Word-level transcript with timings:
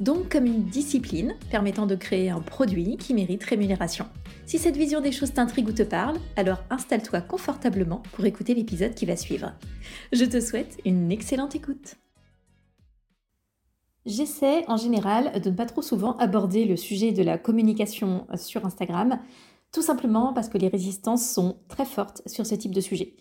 Donc 0.00 0.28
comme 0.30 0.46
une 0.46 0.64
discipline 0.64 1.34
permettant 1.50 1.86
de 1.86 1.96
créer 1.96 2.30
un 2.30 2.40
produit 2.40 2.96
qui 2.96 3.14
mérite 3.14 3.42
rémunération. 3.42 4.06
Si 4.46 4.58
cette 4.58 4.76
vision 4.76 5.00
des 5.00 5.10
choses 5.10 5.32
t'intrigue 5.32 5.68
ou 5.68 5.72
te 5.72 5.82
parle, 5.82 6.18
alors 6.36 6.62
installe-toi 6.70 7.20
confortablement 7.20 8.02
pour 8.12 8.24
écouter 8.24 8.54
l'épisode 8.54 8.94
qui 8.94 9.06
va 9.06 9.16
suivre. 9.16 9.52
Je 10.12 10.24
te 10.24 10.40
souhaite 10.40 10.78
une 10.84 11.10
excellente 11.10 11.56
écoute. 11.56 11.96
J'essaie 14.06 14.64
en 14.68 14.76
général 14.76 15.40
de 15.40 15.50
ne 15.50 15.54
pas 15.54 15.66
trop 15.66 15.82
souvent 15.82 16.16
aborder 16.16 16.64
le 16.64 16.76
sujet 16.76 17.12
de 17.12 17.22
la 17.22 17.36
communication 17.36 18.26
sur 18.36 18.64
Instagram, 18.64 19.18
tout 19.72 19.82
simplement 19.82 20.32
parce 20.32 20.48
que 20.48 20.58
les 20.58 20.68
résistances 20.68 21.28
sont 21.28 21.58
très 21.68 21.84
fortes 21.84 22.22
sur 22.24 22.46
ce 22.46 22.54
type 22.54 22.72
de 22.72 22.80
sujet. 22.80 23.14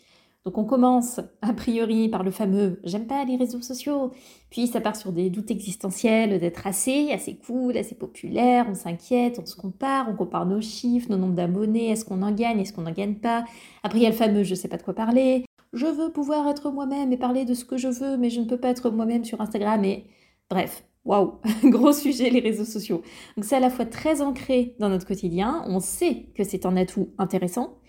Donc 0.48 0.58
on 0.58 0.64
commence 0.64 1.20
a 1.42 1.52
priori 1.52 2.08
par 2.08 2.24
le 2.24 2.32
fameux 2.32 2.80
j'aime 2.86 3.06
pas 3.06 3.26
les 3.26 3.36
réseaux 3.36 3.62
sociaux, 3.62 4.12
puis 4.50 4.68
ça 4.68 4.80
part 4.80 4.96
sur 4.96 5.12
des 5.12 5.30
doutes 5.30 5.52
existentiels 5.52 6.40
d'être 6.40 6.66
assez, 6.66 7.12
assez 7.12 7.36
cool, 7.36 7.76
assez 7.76 7.96
populaire, 7.96 8.66
on 8.70 8.74
s'inquiète, 8.74 9.40
on 9.44 9.46
se 9.46 9.58
compare, 9.58 10.08
on 10.10 10.16
compare 10.16 10.46
nos 10.46 10.62
chiffres, 10.62 11.12
nos 11.12 11.18
nombres 11.18 11.36
d'abonnés, 11.36 11.90
est-ce 11.90 12.06
qu'on 12.06 12.22
en 12.22 12.32
gagne, 12.32 12.62
est-ce 12.62 12.72
qu'on 12.72 12.84
n'en 12.84 12.94
gagne 12.94 13.16
pas? 13.16 13.44
Après 13.84 14.00
il 14.00 14.04
y 14.04 14.06
a 14.06 14.10
le 14.10 14.16
fameux 14.16 14.44
je 14.44 14.56
sais 14.56 14.70
pas 14.70 14.78
de 14.78 14.84
quoi 14.84 14.94
parler, 14.94 15.44
je 15.74 15.86
veux 15.86 16.14
pouvoir 16.14 16.48
être 16.48 16.72
moi-même 16.72 17.12
et 17.12 17.18
parler 17.18 17.44
de 17.44 17.54
ce 17.54 17.66
que 17.66 17.76
je 17.76 17.90
veux, 17.90 18.16
mais 18.16 18.30
je 18.30 18.40
ne 18.40 18.46
peux 18.46 18.58
pas 18.58 18.70
être 18.70 18.90
moi-même 18.90 19.26
sur 19.26 19.42
Instagram 19.42 19.84
et 19.84 20.06
Bref, 20.50 20.86
waouh, 21.04 21.42
gros 21.66 21.92
sujet 21.92 22.30
les 22.30 22.40
réseaux 22.40 22.64
sociaux. 22.64 23.02
Donc 23.36 23.44
c'est 23.44 23.58
à 23.58 23.60
la 23.60 23.70
fois 23.70 23.86
très 23.86 24.22
ancré 24.22 24.76
dans 24.80 24.88
notre 24.88 25.06
quotidien, 25.06 25.66
on 25.68 25.82
sait 25.82 26.28
que 26.36 26.46
c'est 26.46 26.66
un 26.66 26.78
atout 26.78 27.10
intéressant, 27.18 27.80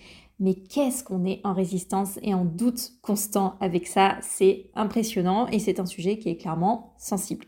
mais 0.40 0.54
qu'est-ce 0.54 1.02
qu'on 1.02 1.24
est 1.24 1.40
en 1.44 1.52
résistance 1.52 2.18
et 2.22 2.34
en 2.34 2.44
doute 2.44 2.92
constant 3.02 3.56
avec 3.60 3.86
ça, 3.86 4.18
c'est 4.22 4.70
impressionnant 4.74 5.46
et 5.48 5.58
c'est 5.58 5.80
un 5.80 5.86
sujet 5.86 6.18
qui 6.18 6.28
est 6.28 6.36
clairement 6.36 6.94
sensible. 6.98 7.46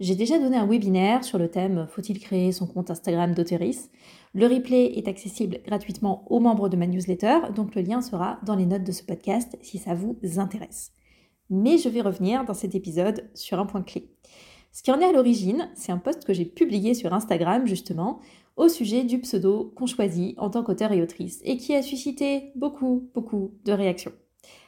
J'ai 0.00 0.14
déjà 0.14 0.38
donné 0.38 0.56
un 0.56 0.66
webinaire 0.66 1.24
sur 1.24 1.38
le 1.38 1.50
thème 1.50 1.88
Faut-il 1.90 2.20
créer 2.20 2.52
son 2.52 2.66
compte 2.66 2.90
Instagram 2.90 3.34
d'Auteris? 3.34 3.90
Le 4.32 4.46
replay 4.46 4.92
est 4.96 5.08
accessible 5.08 5.58
gratuitement 5.64 6.24
aux 6.30 6.38
membres 6.38 6.68
de 6.68 6.76
ma 6.76 6.86
newsletter, 6.86 7.52
donc 7.54 7.74
le 7.74 7.82
lien 7.82 8.00
sera 8.00 8.38
dans 8.44 8.54
les 8.54 8.66
notes 8.66 8.84
de 8.84 8.92
ce 8.92 9.02
podcast 9.02 9.58
si 9.60 9.78
ça 9.78 9.94
vous 9.94 10.16
intéresse. 10.36 10.92
Mais 11.50 11.78
je 11.78 11.88
vais 11.88 12.00
revenir 12.00 12.44
dans 12.44 12.54
cet 12.54 12.74
épisode 12.74 13.28
sur 13.34 13.58
un 13.58 13.66
point 13.66 13.82
clé. 13.82 14.10
Ce 14.70 14.82
qui 14.82 14.92
en 14.92 15.00
est 15.00 15.06
à 15.06 15.12
l'origine, 15.12 15.68
c'est 15.74 15.92
un 15.92 15.98
post 15.98 16.24
que 16.24 16.32
j'ai 16.32 16.44
publié 16.44 16.94
sur 16.94 17.12
Instagram 17.12 17.66
justement 17.66 18.20
au 18.58 18.68
sujet 18.68 19.04
du 19.04 19.20
pseudo 19.20 19.72
qu'on 19.76 19.86
choisit 19.86 20.38
en 20.38 20.50
tant 20.50 20.62
qu'auteur 20.62 20.92
et 20.92 21.00
autrice 21.00 21.40
et 21.44 21.56
qui 21.56 21.74
a 21.74 21.82
suscité 21.82 22.52
beaucoup, 22.56 23.08
beaucoup 23.14 23.54
de 23.64 23.72
réactions. 23.72 24.12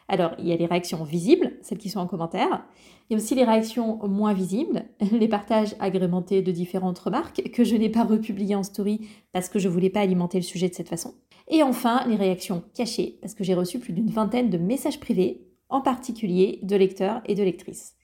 Alors, 0.09 0.33
il 0.39 0.47
y 0.47 0.53
a 0.53 0.57
les 0.57 0.67
réactions 0.67 1.05
visibles, 1.05 1.53
celles 1.63 1.79
qui 1.79 1.89
sont 1.89 2.01
en 2.01 2.07
commentaire. 2.07 2.65
Il 3.09 3.13
y 3.13 3.17
a 3.17 3.23
aussi 3.23 3.35
les 3.35 3.45
réactions 3.45 3.99
moins 4.09 4.33
visibles, 4.33 4.85
les 5.13 5.29
partages 5.29 5.77
agrémentés 5.79 6.41
de 6.43 6.53
différentes 6.53 6.99
remarques 6.99 7.43
que 7.53 7.65
je 7.65 7.77
n'ai 7.77 7.91
pas 7.91 8.05
republiées 8.05 8.55
en 8.55 8.63
story 8.63 9.09
parce 9.33 9.49
que 9.49 9.59
je 9.59 9.69
ne 9.69 9.73
voulais 9.73 9.91
pas 9.91 10.01
alimenter 10.01 10.39
le 10.39 10.45
sujet 10.45 10.69
de 10.69 10.75
cette 10.75 10.89
façon. 10.89 11.15
Et 11.49 11.63
enfin, 11.63 12.05
les 12.09 12.17
réactions 12.17 12.63
cachées 12.75 13.19
parce 13.21 13.35
que 13.35 13.45
j'ai 13.45 13.55
reçu 13.55 13.81
plus 13.81 13.93
d'une 13.93 14.11
vingtaine 14.11 14.51
de 14.51 14.59
messages 14.59 15.01
privés, 15.01 15.47
en 15.69 15.81
particulier 15.81 16.61
de 16.63 16.77
lecteurs 16.77 17.23
et 17.27 17.35
de 17.35 17.43
lectrices 17.43 17.95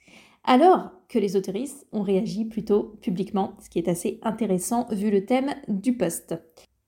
alors 0.46 0.90
que 1.08 1.18
les 1.18 1.36
autoristes 1.36 1.86
ont 1.92 2.02
réagi 2.02 2.44
plutôt 2.44 2.96
publiquement, 3.02 3.54
ce 3.62 3.68
qui 3.68 3.78
est 3.78 3.88
assez 3.88 4.18
intéressant 4.22 4.86
vu 4.90 5.10
le 5.10 5.26
thème 5.26 5.54
du 5.68 5.96
post. 5.96 6.34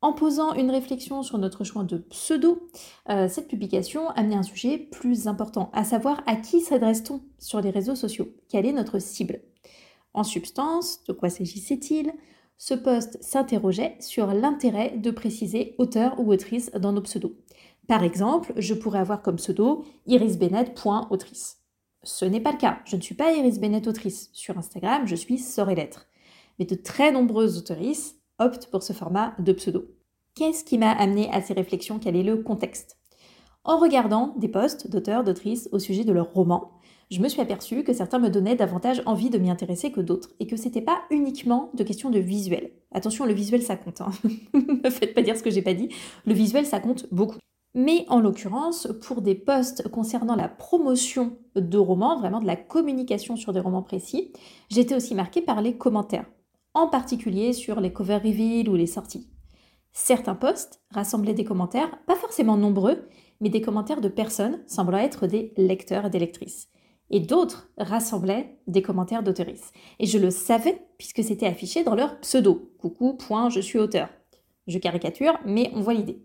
En 0.01 0.13
posant 0.13 0.55
une 0.55 0.71
réflexion 0.71 1.25
sur 1.25 1.39
notre 1.39 1.65
choix 1.65 1.83
de 1.83 1.99
pseudo, 1.99 2.69
euh, 3.11 3.29
cette 3.29 3.49
publication 3.49 4.11
amenait 4.11 4.37
un 4.37 4.45
sujet 4.45 4.79
plus 4.79 5.27
important, 5.27 5.71
à 5.73 5.83
savoir 5.83 6.23
à 6.27 6.37
qui 6.37 6.61
s'adresse-t-on 6.61 7.21
sur 7.41 7.61
les 7.61 7.71
réseaux 7.71 7.97
sociaux? 7.97 8.29
Quelle 8.49 8.67
est 8.67 8.73
notre 8.73 9.01
cible? 9.01 9.41
En 10.15 10.23
substance, 10.23 11.03
de 11.05 11.13
quoi 11.13 11.31
s'agissait-il? 11.31 12.13
Ce 12.59 12.75
post 12.75 13.19
s'interrogeait 13.21 13.97
sur 13.99 14.29
l'intérêt 14.29 14.97
de 14.97 15.11
préciser 15.11 15.75
auteur 15.79 16.19
ou 16.21 16.33
autrice 16.33 16.71
dans 16.73 16.93
nos 16.93 17.03
pseudos. 17.03 17.35
Par 17.89 18.05
exemple, 18.05 18.53
je 18.57 18.75
pourrais 18.75 19.01
avoir 19.01 19.23
comme 19.23 19.37
pseudo 19.37 19.85
irisbennett.autrice. 20.07 21.58
Ce 22.03 22.25
n'est 22.25 22.41
pas 22.41 22.53
le 22.53 22.59
cas. 22.59 22.79
Je 22.85 22.97
ne 22.97 23.01
suis 23.01 23.15
pas 23.15 23.33
Iris 23.33 23.59
Bennett 23.59 23.87
autrice. 23.87 24.31
Sur 24.33 24.57
Instagram, 24.59 25.07
je 25.07 25.17
suis 25.17 25.39
Sort 25.39 25.71
et. 25.71 25.91
Mais 26.59 26.65
de 26.65 26.75
très 26.75 27.13
nombreuses 27.13 27.59
autrices 27.59 28.17
optent 28.39 28.69
pour 28.71 28.83
ce 28.83 28.93
format 28.93 29.35
de 29.39 29.53
pseudo. 29.53 29.87
Qu'est-ce 30.35 30.65
qui 30.65 30.79
m'a 30.79 30.93
amené 30.93 31.29
à 31.33 31.43
ces 31.43 31.55
réflexions? 31.55 31.99
Quel 31.99 32.17
est 32.17 32.23
le 32.23 32.37
contexte? 32.37 32.97
En 33.65 33.79
regardant 33.79 34.35
des 34.39 34.49
posts 34.49 34.89
d'auteurs, 34.89 35.25
d'autrices 35.25 35.69
au 35.73 35.79
sujet 35.79 36.05
de 36.05 36.13
leurs 36.13 36.33
romans, 36.33 36.79
je 37.11 37.21
me 37.21 37.29
suis 37.29 37.41
aperçue 37.41 37.85
que 37.85 37.93
certains 37.93 38.19
me 38.19 38.29
donnaient 38.29 38.55
davantage 38.55 39.03
envie 39.07 39.31
de 39.31 39.39
m'y 39.39 39.51
intéresser 39.51 39.91
que 39.91 40.01
d'autres, 40.01 40.31
et 40.41 40.47
que 40.47 40.57
c'était 40.57 40.83
pas 40.83 41.03
uniquement 41.11 41.71
de 41.75 41.83
questions 41.83 42.11
de 42.11 42.19
visuel. 42.19 42.71
Attention, 42.93 43.25
le 43.25 43.33
visuel 43.33 43.63
ça 43.63 43.77
compte. 43.77 44.01
Hein. 44.01 44.11
ne 44.85 44.91
faites 44.91 45.15
pas 45.15 45.23
dire 45.23 45.37
ce 45.37 45.43
que 45.43 45.51
j'ai 45.51 45.63
pas 45.63 45.75
dit. 45.75 45.89
Le 46.27 46.35
visuel 46.35 46.67
ça 46.67 46.81
compte 46.81 47.07
beaucoup. 47.11 47.39
Mais 47.81 48.07
en 48.09 48.19
l'occurrence, 48.19 48.89
pour 49.03 49.23
des 49.23 49.37
posts 49.37 49.87
concernant 49.87 50.35
la 50.35 50.49
promotion 50.49 51.39
de 51.55 51.79
romans, 51.79 52.19
vraiment 52.19 52.41
de 52.41 52.47
la 52.49 52.57
communication 52.57 53.37
sur 53.37 53.53
des 53.53 53.61
romans 53.61 53.85
précis, 53.85 54.33
j'étais 54.69 54.97
aussi 54.97 55.15
marquée 55.15 55.43
par 55.43 55.63
les 55.63 55.77
commentaires, 55.77 56.27
en 56.75 56.89
particulier 56.89 57.53
sur 57.53 57.81
les 57.81 57.93
cover 57.93 58.17
reveals 58.17 58.69
ou 58.69 58.75
les 58.75 58.89
sorties. 58.89 59.31
Certains 59.93 60.35
posts 60.35 60.83
rassemblaient 60.91 61.35
des 61.35 61.45
commentaires, 61.45 62.05
pas 62.05 62.17
forcément 62.17 62.57
nombreux, 62.57 63.07
mais 63.41 63.49
des 63.49 63.61
commentaires 63.61 64.01
de 64.01 64.09
personnes 64.09 64.61
semblant 64.67 64.99
être 64.99 65.29
des 65.29 65.53
lecteurs 65.57 66.07
et 66.07 66.11
des 66.11 66.19
lectrices. 66.19 66.71
Et 67.11 67.21
d'autres 67.21 67.71
rassemblaient 67.79 68.59
des 68.67 68.83
commentaires 68.83 69.23
d'auteuristes. 69.23 69.73
Et 70.01 70.07
je 70.07 70.19
le 70.19 70.31
savais 70.31 70.85
puisque 70.99 71.23
c'était 71.23 71.47
affiché 71.47 71.85
dans 71.85 71.95
leur 71.95 72.19
pseudo. 72.19 72.73
Coucou, 72.81 73.15
point, 73.15 73.51
je 73.51 73.61
suis 73.61 73.79
auteur. 73.79 74.09
Je 74.67 74.79
caricature, 74.79 75.39
mais 75.47 75.71
on 75.77 75.81
voit 75.81 75.95
l'idée 75.95 76.25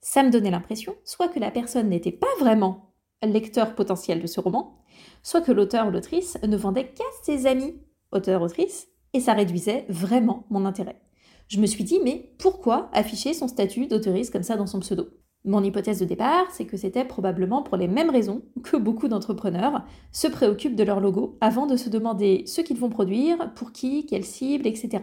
ça 0.00 0.22
me 0.22 0.30
donnait 0.30 0.50
l'impression 0.50 0.94
soit 1.04 1.28
que 1.28 1.40
la 1.40 1.50
personne 1.50 1.88
n'était 1.88 2.12
pas 2.12 2.26
vraiment 2.38 2.94
lecteur 3.22 3.74
potentiel 3.74 4.20
de 4.20 4.26
ce 4.26 4.40
roman, 4.40 4.78
soit 5.22 5.42
que 5.42 5.52
l'auteur 5.52 5.88
ou 5.88 5.90
l'autrice 5.90 6.38
ne 6.42 6.56
vendait 6.56 6.88
qu'à 6.88 7.04
ses 7.22 7.46
amis 7.46 7.80
auteurs-autrices, 8.12 8.88
et 9.12 9.20
ça 9.20 9.34
réduisait 9.34 9.86
vraiment 9.88 10.46
mon 10.50 10.64
intérêt. 10.64 11.00
Je 11.48 11.60
me 11.60 11.66
suis 11.66 11.84
dit, 11.84 11.98
mais 12.02 12.32
pourquoi 12.38 12.88
afficher 12.92 13.34
son 13.34 13.48
statut 13.48 13.86
d'auteuriste 13.88 14.32
comme 14.32 14.42
ça 14.42 14.56
dans 14.56 14.66
son 14.66 14.80
pseudo? 14.80 15.08
Mon 15.44 15.64
hypothèse 15.64 16.00
de 16.00 16.04
départ, 16.04 16.46
c'est 16.50 16.66
que 16.66 16.76
c'était 16.76 17.04
probablement 17.04 17.62
pour 17.62 17.78
les 17.78 17.88
mêmes 17.88 18.10
raisons 18.10 18.42
que 18.62 18.76
beaucoup 18.76 19.08
d'entrepreneurs 19.08 19.84
se 20.12 20.28
préoccupent 20.28 20.76
de 20.76 20.84
leur 20.84 21.00
logo 21.00 21.38
avant 21.40 21.66
de 21.66 21.76
se 21.76 21.88
demander 21.88 22.44
ce 22.46 22.60
qu'ils 22.60 22.78
vont 22.78 22.90
produire, 22.90 23.54
pour 23.54 23.72
qui, 23.72 24.04
quelle 24.04 24.24
cible, 24.24 24.66
etc. 24.66 25.02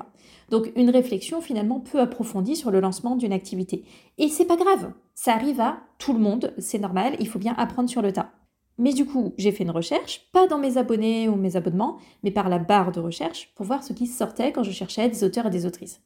Donc 0.49 0.71
une 0.75 0.91
réflexion 0.91 1.41
finalement 1.41 1.79
peu 1.79 1.99
approfondie 1.99 2.55
sur 2.55 2.69
le 2.69 2.79
lancement 2.79 3.15
d'une 3.15 3.33
activité. 3.33 3.83
Et 4.19 4.27
c'est 4.29 4.45
pas 4.45 4.57
grave, 4.57 4.91
ça 5.15 5.33
arrive 5.33 5.59
à 5.59 5.79
tout 5.97 6.13
le 6.13 6.19
monde, 6.19 6.53
c'est 6.59 6.79
normal, 6.79 7.15
il 7.19 7.27
faut 7.27 7.39
bien 7.39 7.55
apprendre 7.57 7.89
sur 7.89 8.03
le 8.03 8.13
tas. 8.13 8.31
Mais 8.77 8.93
du 8.93 9.05
coup, 9.05 9.33
j'ai 9.39 9.51
fait 9.51 9.63
une 9.63 9.71
recherche, 9.71 10.29
pas 10.31 10.45
dans 10.45 10.59
mes 10.59 10.77
abonnés 10.77 11.27
ou 11.29 11.35
mes 11.35 11.55
abonnements, 11.55 11.97
mais 12.23 12.29
par 12.29 12.47
la 12.47 12.59
barre 12.59 12.91
de 12.91 12.99
recherche 12.99 13.51
pour 13.55 13.65
voir 13.65 13.83
ce 13.83 13.93
qui 13.93 14.05
sortait 14.05 14.51
quand 14.51 14.61
je 14.61 14.69
cherchais 14.69 15.09
des 15.09 15.23
auteurs 15.23 15.47
et 15.47 15.51
des 15.51 15.65
autrices. 15.65 15.99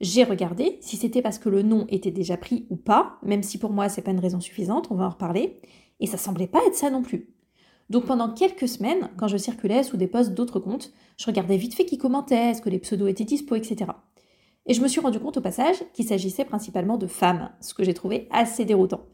J'ai 0.00 0.24
regardé 0.24 0.78
si 0.82 0.96
c'était 0.96 1.22
parce 1.22 1.38
que 1.38 1.48
le 1.48 1.62
nom 1.62 1.86
était 1.88 2.10
déjà 2.10 2.36
pris 2.36 2.66
ou 2.68 2.76
pas, 2.76 3.18
même 3.22 3.42
si 3.42 3.58
pour 3.58 3.70
moi 3.70 3.88
c'est 3.88 4.02
pas 4.02 4.10
une 4.10 4.20
raison 4.20 4.40
suffisante, 4.40 4.88
on 4.90 4.94
va 4.94 5.06
en 5.06 5.10
reparler, 5.10 5.60
et 6.00 6.06
ça 6.06 6.18
semblait 6.18 6.46
pas 6.46 6.60
être 6.66 6.74
ça 6.74 6.90
non 6.90 7.02
plus. 7.02 7.30
Donc 7.88 8.04
pendant 8.04 8.34
quelques 8.34 8.68
semaines, 8.68 9.08
quand 9.16 9.28
je 9.28 9.36
circulais 9.36 9.84
sous 9.84 9.96
des 9.96 10.08
posts 10.08 10.34
d'autres 10.34 10.60
comptes, 10.60 10.92
je 11.16 11.26
regardais 11.26 11.56
vite 11.56 11.74
fait 11.74 11.86
qui 11.86 11.98
commentaient, 11.98 12.50
est-ce 12.50 12.60
que 12.60 12.68
les 12.68 12.78
pseudos 12.80 13.08
étaient 13.08 13.24
dispo, 13.24 13.54
etc. 13.54 13.92
Et 14.66 14.74
je 14.74 14.82
me 14.82 14.88
suis 14.88 15.00
rendu 15.00 15.20
compte 15.20 15.36
au 15.36 15.40
passage 15.40 15.76
qu'il 15.94 16.04
s'agissait 16.04 16.44
principalement 16.44 16.98
de 16.98 17.06
femmes, 17.06 17.50
ce 17.60 17.72
que 17.72 17.84
j'ai 17.84 17.94
trouvé 17.94 18.28
assez 18.30 18.64
déroutant. 18.64 19.06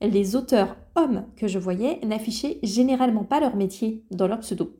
Les 0.00 0.34
auteurs 0.34 0.76
hommes 0.94 1.26
que 1.36 1.48
je 1.48 1.58
voyais 1.58 1.98
n'affichaient 2.04 2.58
généralement 2.62 3.24
pas 3.24 3.40
leur 3.40 3.56
métier 3.56 4.04
dans 4.10 4.28
leur 4.28 4.40
pseudo, 4.40 4.76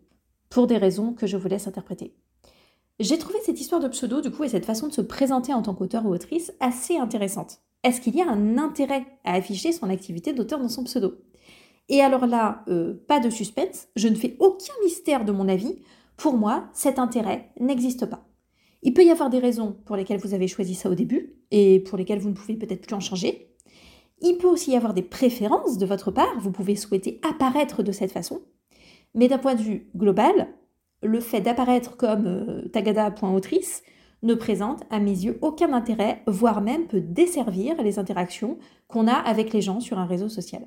pour 0.48 0.66
des 0.66 0.78
raisons 0.78 1.12
que 1.12 1.26
je 1.26 1.36
vous 1.36 1.48
laisse 1.48 1.66
interpréter. 1.66 2.14
J'ai 3.00 3.18
trouvé 3.18 3.38
cette 3.44 3.60
histoire 3.60 3.80
de 3.80 3.88
pseudo, 3.88 4.20
du 4.20 4.30
coup, 4.30 4.44
et 4.44 4.48
cette 4.48 4.66
façon 4.66 4.88
de 4.88 4.92
se 4.92 5.00
présenter 5.00 5.54
en 5.54 5.62
tant 5.62 5.74
qu'auteur 5.74 6.06
ou 6.06 6.14
autrice 6.14 6.52
assez 6.60 6.96
intéressante. 6.96 7.60
Est-ce 7.84 8.00
qu'il 8.00 8.14
y 8.14 8.22
a 8.22 8.28
un 8.28 8.58
intérêt 8.58 9.04
à 9.24 9.34
afficher 9.34 9.72
son 9.72 9.90
activité 9.90 10.32
d'auteur 10.32 10.60
dans 10.60 10.68
son 10.68 10.84
pseudo? 10.84 11.14
Et 11.88 12.00
alors 12.00 12.26
là, 12.26 12.64
euh, 12.68 12.94
pas 13.08 13.18
de 13.18 13.28
suspense, 13.28 13.88
je 13.96 14.08
ne 14.08 14.14
fais 14.14 14.36
aucun 14.38 14.72
mystère 14.84 15.24
de 15.24 15.32
mon 15.32 15.48
avis. 15.48 15.78
Pour 16.16 16.36
moi, 16.36 16.68
cet 16.72 16.98
intérêt 16.98 17.50
n'existe 17.58 18.06
pas. 18.06 18.24
Il 18.82 18.94
peut 18.94 19.04
y 19.04 19.10
avoir 19.10 19.30
des 19.30 19.38
raisons 19.38 19.76
pour 19.84 19.96
lesquelles 19.96 20.20
vous 20.20 20.34
avez 20.34 20.48
choisi 20.48 20.74
ça 20.74 20.90
au 20.90 20.94
début 20.94 21.34
et 21.50 21.80
pour 21.80 21.98
lesquelles 21.98 22.18
vous 22.18 22.30
ne 22.30 22.34
pouvez 22.34 22.56
peut-être 22.56 22.82
plus 22.82 22.94
en 22.94 23.00
changer. 23.00 23.48
Il 24.20 24.38
peut 24.38 24.48
aussi 24.48 24.72
y 24.72 24.76
avoir 24.76 24.94
des 24.94 25.02
préférences 25.02 25.78
de 25.78 25.86
votre 25.86 26.10
part, 26.10 26.38
vous 26.38 26.52
pouvez 26.52 26.76
souhaiter 26.76 27.20
apparaître 27.28 27.82
de 27.82 27.92
cette 27.92 28.12
façon. 28.12 28.42
Mais 29.14 29.28
d'un 29.28 29.38
point 29.38 29.56
de 29.56 29.62
vue 29.62 29.90
global, 29.96 30.48
le 31.02 31.20
fait 31.20 31.40
d'apparaître 31.40 31.96
comme 31.96 32.26
euh, 32.26 32.68
tagada.autrice 32.68 33.82
ne 34.22 34.34
présente 34.34 34.82
à 34.90 35.00
mes 35.00 35.10
yeux 35.10 35.38
aucun 35.42 35.72
intérêt, 35.72 36.22
voire 36.26 36.60
même 36.60 36.86
peut 36.86 37.00
desservir 37.00 37.82
les 37.82 37.98
interactions 37.98 38.58
qu'on 38.88 39.08
a 39.08 39.14
avec 39.14 39.52
les 39.52 39.60
gens 39.60 39.80
sur 39.80 39.98
un 39.98 40.06
réseau 40.06 40.28
social. 40.28 40.62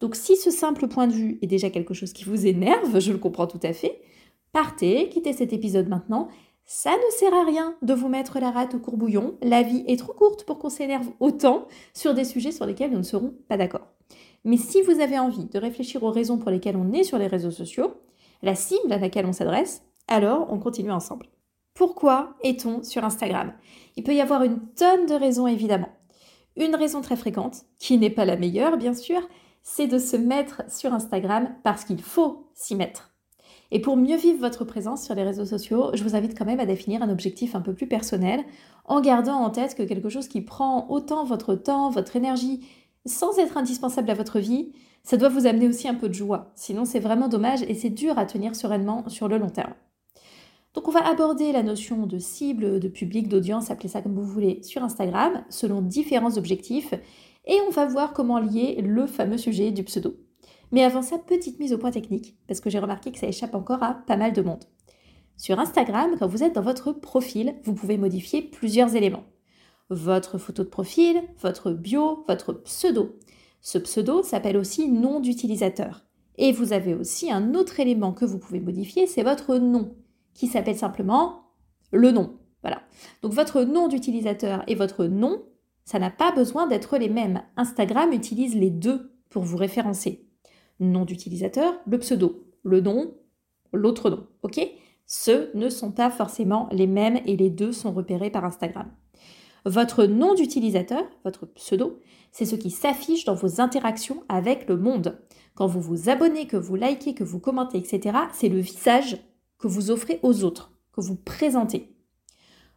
Donc 0.00 0.16
si 0.16 0.36
ce 0.36 0.50
simple 0.50 0.88
point 0.88 1.06
de 1.06 1.12
vue 1.12 1.38
est 1.42 1.46
déjà 1.46 1.70
quelque 1.70 1.94
chose 1.94 2.12
qui 2.12 2.24
vous 2.24 2.46
énerve, 2.46 3.00
je 3.00 3.12
le 3.12 3.18
comprends 3.18 3.46
tout 3.46 3.60
à 3.62 3.72
fait, 3.72 4.00
partez, 4.52 5.08
quittez 5.08 5.32
cet 5.32 5.52
épisode 5.52 5.88
maintenant. 5.88 6.28
Ça 6.64 6.92
ne 6.92 7.12
sert 7.18 7.34
à 7.34 7.44
rien 7.44 7.74
de 7.82 7.94
vous 7.94 8.08
mettre 8.08 8.38
la 8.38 8.52
rate 8.52 8.76
au 8.76 8.78
courbouillon. 8.78 9.34
La 9.42 9.62
vie 9.62 9.82
est 9.88 9.98
trop 9.98 10.12
courte 10.12 10.44
pour 10.44 10.58
qu'on 10.58 10.70
s'énerve 10.70 11.08
autant 11.18 11.66
sur 11.94 12.14
des 12.14 12.24
sujets 12.24 12.52
sur 12.52 12.64
lesquels 12.64 12.92
nous 12.92 12.98
ne 12.98 13.02
serons 13.02 13.34
pas 13.48 13.56
d'accord. 13.56 13.88
Mais 14.44 14.56
si 14.56 14.80
vous 14.82 15.00
avez 15.00 15.18
envie 15.18 15.46
de 15.46 15.58
réfléchir 15.58 16.02
aux 16.04 16.10
raisons 16.10 16.38
pour 16.38 16.50
lesquelles 16.50 16.76
on 16.76 16.92
est 16.92 17.02
sur 17.02 17.18
les 17.18 17.26
réseaux 17.26 17.50
sociaux, 17.50 17.94
la 18.42 18.54
cible 18.54 18.92
à 18.92 18.98
laquelle 18.98 19.26
on 19.26 19.32
s'adresse, 19.32 19.82
alors 20.08 20.46
on 20.50 20.58
continue 20.58 20.92
ensemble. 20.92 21.26
Pourquoi 21.74 22.34
est-on 22.42 22.82
sur 22.82 23.04
Instagram? 23.04 23.52
Il 23.96 24.02
peut 24.02 24.14
y 24.14 24.20
avoir 24.20 24.42
une 24.42 24.60
tonne 24.74 25.06
de 25.06 25.14
raisons 25.14 25.46
évidemment. 25.46 25.90
Une 26.56 26.74
raison 26.74 27.00
très 27.00 27.16
fréquente, 27.16 27.62
qui 27.78 27.96
n'est 27.96 28.10
pas 28.10 28.24
la 28.24 28.36
meilleure 28.36 28.76
bien 28.76 28.94
sûr, 28.94 29.20
c'est 29.62 29.86
de 29.86 29.98
se 29.98 30.16
mettre 30.16 30.62
sur 30.68 30.92
Instagram 30.92 31.54
parce 31.62 31.84
qu'il 31.84 32.02
faut 32.02 32.46
s'y 32.54 32.74
mettre. 32.74 33.10
Et 33.72 33.80
pour 33.80 33.96
mieux 33.96 34.16
vivre 34.16 34.40
votre 34.40 34.64
présence 34.64 35.04
sur 35.04 35.14
les 35.14 35.22
réseaux 35.22 35.46
sociaux, 35.46 35.90
je 35.94 36.02
vous 36.02 36.16
invite 36.16 36.36
quand 36.36 36.44
même 36.44 36.60
à 36.60 36.66
définir 36.66 37.02
un 37.02 37.08
objectif 37.08 37.54
un 37.54 37.60
peu 37.60 37.72
plus 37.72 37.86
personnel, 37.86 38.44
en 38.84 39.00
gardant 39.00 39.36
en 39.36 39.50
tête 39.50 39.76
que 39.76 39.84
quelque 39.84 40.08
chose 40.08 40.26
qui 40.26 40.40
prend 40.40 40.88
autant 40.90 41.24
votre 41.24 41.54
temps, 41.54 41.90
votre 41.90 42.16
énergie, 42.16 42.66
sans 43.10 43.38
être 43.38 43.56
indispensable 43.56 44.10
à 44.10 44.14
votre 44.14 44.38
vie, 44.38 44.72
ça 45.02 45.16
doit 45.16 45.28
vous 45.28 45.46
amener 45.46 45.68
aussi 45.68 45.88
un 45.88 45.94
peu 45.94 46.08
de 46.08 46.14
joie. 46.14 46.52
Sinon, 46.54 46.84
c'est 46.84 47.00
vraiment 47.00 47.28
dommage 47.28 47.62
et 47.62 47.74
c'est 47.74 47.90
dur 47.90 48.18
à 48.18 48.26
tenir 48.26 48.54
sereinement 48.54 49.08
sur 49.08 49.28
le 49.28 49.38
long 49.38 49.50
terme. 49.50 49.74
Donc 50.74 50.86
on 50.86 50.92
va 50.92 51.06
aborder 51.06 51.50
la 51.50 51.64
notion 51.64 52.06
de 52.06 52.18
cible, 52.18 52.78
de 52.78 52.88
public, 52.88 53.28
d'audience, 53.28 53.70
appelez 53.70 53.88
ça 53.88 54.02
comme 54.02 54.14
vous 54.14 54.24
voulez, 54.24 54.62
sur 54.62 54.84
Instagram, 54.84 55.44
selon 55.48 55.82
différents 55.82 56.36
objectifs, 56.36 56.94
et 57.46 57.58
on 57.66 57.70
va 57.70 57.86
voir 57.86 58.12
comment 58.12 58.38
lier 58.38 58.80
le 58.80 59.06
fameux 59.06 59.38
sujet 59.38 59.72
du 59.72 59.82
pseudo. 59.82 60.14
Mais 60.70 60.84
avant 60.84 61.02
ça, 61.02 61.18
petite 61.18 61.58
mise 61.58 61.72
au 61.72 61.78
point 61.78 61.90
technique, 61.90 62.36
parce 62.46 62.60
que 62.60 62.70
j'ai 62.70 62.78
remarqué 62.78 63.10
que 63.10 63.18
ça 63.18 63.26
échappe 63.26 63.56
encore 63.56 63.82
à 63.82 63.94
pas 63.94 64.16
mal 64.16 64.32
de 64.32 64.42
monde. 64.42 64.64
Sur 65.36 65.58
Instagram, 65.58 66.14
quand 66.18 66.28
vous 66.28 66.44
êtes 66.44 66.54
dans 66.54 66.62
votre 66.62 66.92
profil, 66.92 67.56
vous 67.64 67.74
pouvez 67.74 67.98
modifier 67.98 68.42
plusieurs 68.42 68.94
éléments. 68.94 69.24
Votre 69.90 70.38
photo 70.38 70.64
de 70.64 70.68
profil, 70.68 71.20
votre 71.40 71.72
bio, 71.72 72.24
votre 72.26 72.52
pseudo. 72.52 73.18
Ce 73.60 73.76
pseudo 73.76 74.22
s'appelle 74.22 74.56
aussi 74.56 74.88
nom 74.88 75.20
d'utilisateur. 75.20 76.04
Et 76.38 76.52
vous 76.52 76.72
avez 76.72 76.94
aussi 76.94 77.30
un 77.30 77.54
autre 77.54 77.80
élément 77.80 78.12
que 78.12 78.24
vous 78.24 78.38
pouvez 78.38 78.60
modifier, 78.60 79.06
c'est 79.06 79.22
votre 79.22 79.56
nom 79.56 79.94
qui 80.32 80.46
s'appelle 80.46 80.78
simplement 80.78 81.52
le 81.92 82.12
nom. 82.12 82.38
Voilà. 82.62 82.82
Donc 83.22 83.32
votre 83.32 83.62
nom 83.62 83.88
d'utilisateur 83.88 84.62
et 84.66 84.74
votre 84.74 85.06
nom, 85.06 85.42
ça 85.84 85.98
n'a 85.98 86.10
pas 86.10 86.32
besoin 86.32 86.66
d'être 86.66 86.96
les 86.96 87.08
mêmes. 87.08 87.42
Instagram 87.56 88.12
utilise 88.12 88.54
les 88.54 88.70
deux 88.70 89.12
pour 89.28 89.42
vous 89.42 89.56
référencer. 89.56 90.26
Nom 90.78 91.04
d'utilisateur, 91.04 91.74
le 91.86 91.98
pseudo, 91.98 92.46
le 92.62 92.80
nom, 92.80 93.14
l'autre 93.72 94.08
nom. 94.08 94.26
OK? 94.42 94.60
Ceux 95.06 95.50
ne 95.54 95.68
sont 95.68 95.90
pas 95.90 96.10
forcément 96.10 96.68
les 96.70 96.86
mêmes 96.86 97.18
et 97.26 97.36
les 97.36 97.50
deux 97.50 97.72
sont 97.72 97.92
repérés 97.92 98.30
par 98.30 98.44
Instagram. 98.44 98.88
Votre 99.66 100.06
nom 100.06 100.34
d'utilisateur, 100.34 101.02
votre 101.24 101.46
pseudo, 101.46 102.00
c'est 102.32 102.46
ce 102.46 102.56
qui 102.56 102.70
s'affiche 102.70 103.24
dans 103.24 103.34
vos 103.34 103.60
interactions 103.60 104.22
avec 104.28 104.68
le 104.68 104.76
monde. 104.76 105.18
Quand 105.54 105.66
vous 105.66 105.80
vous 105.80 106.08
abonnez, 106.08 106.46
que 106.46 106.56
vous 106.56 106.76
likez, 106.76 107.14
que 107.14 107.24
vous 107.24 107.40
commentez, 107.40 107.78
etc., 107.78 108.16
c'est 108.32 108.48
le 108.48 108.60
visage 108.60 109.18
que 109.58 109.68
vous 109.68 109.90
offrez 109.90 110.18
aux 110.22 110.44
autres, 110.44 110.72
que 110.92 111.00
vous 111.00 111.16
présentez. 111.16 111.94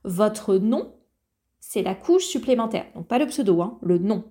Votre 0.03 0.57
nom, 0.57 0.93
c'est 1.59 1.83
la 1.83 1.95
couche 1.95 2.25
supplémentaire, 2.25 2.85
donc 2.95 3.07
pas 3.07 3.19
le 3.19 3.27
pseudo, 3.27 3.61
hein, 3.61 3.77
le 3.81 3.97
nom. 3.97 4.25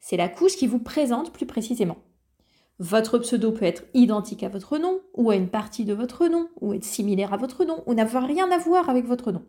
C'est 0.00 0.18
la 0.18 0.28
couche 0.28 0.56
qui 0.56 0.66
vous 0.66 0.80
présente 0.80 1.32
plus 1.32 1.46
précisément. 1.46 1.96
Votre 2.78 3.18
pseudo 3.18 3.52
peut 3.52 3.64
être 3.64 3.84
identique 3.94 4.42
à 4.42 4.48
votre 4.50 4.76
nom, 4.76 5.00
ou 5.14 5.30
à 5.30 5.36
une 5.36 5.48
partie 5.48 5.84
de 5.84 5.94
votre 5.94 6.26
nom, 6.26 6.48
ou 6.60 6.74
être 6.74 6.84
similaire 6.84 7.32
à 7.32 7.38
votre 7.38 7.64
nom, 7.64 7.82
ou 7.86 7.94
n'avoir 7.94 8.26
rien 8.26 8.50
à 8.50 8.58
voir 8.58 8.90
avec 8.90 9.06
votre 9.06 9.32
nom. 9.32 9.42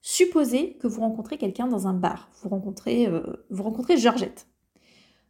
Supposez 0.00 0.74
que 0.80 0.86
vous 0.86 1.00
rencontrez 1.00 1.38
quelqu'un 1.38 1.66
dans 1.66 1.86
un 1.86 1.94
bar. 1.94 2.30
Vous 2.42 2.48
rencontrez, 2.48 3.06
euh, 3.06 3.22
vous 3.50 3.62
rencontrez 3.62 3.96
Georgette. 3.96 4.46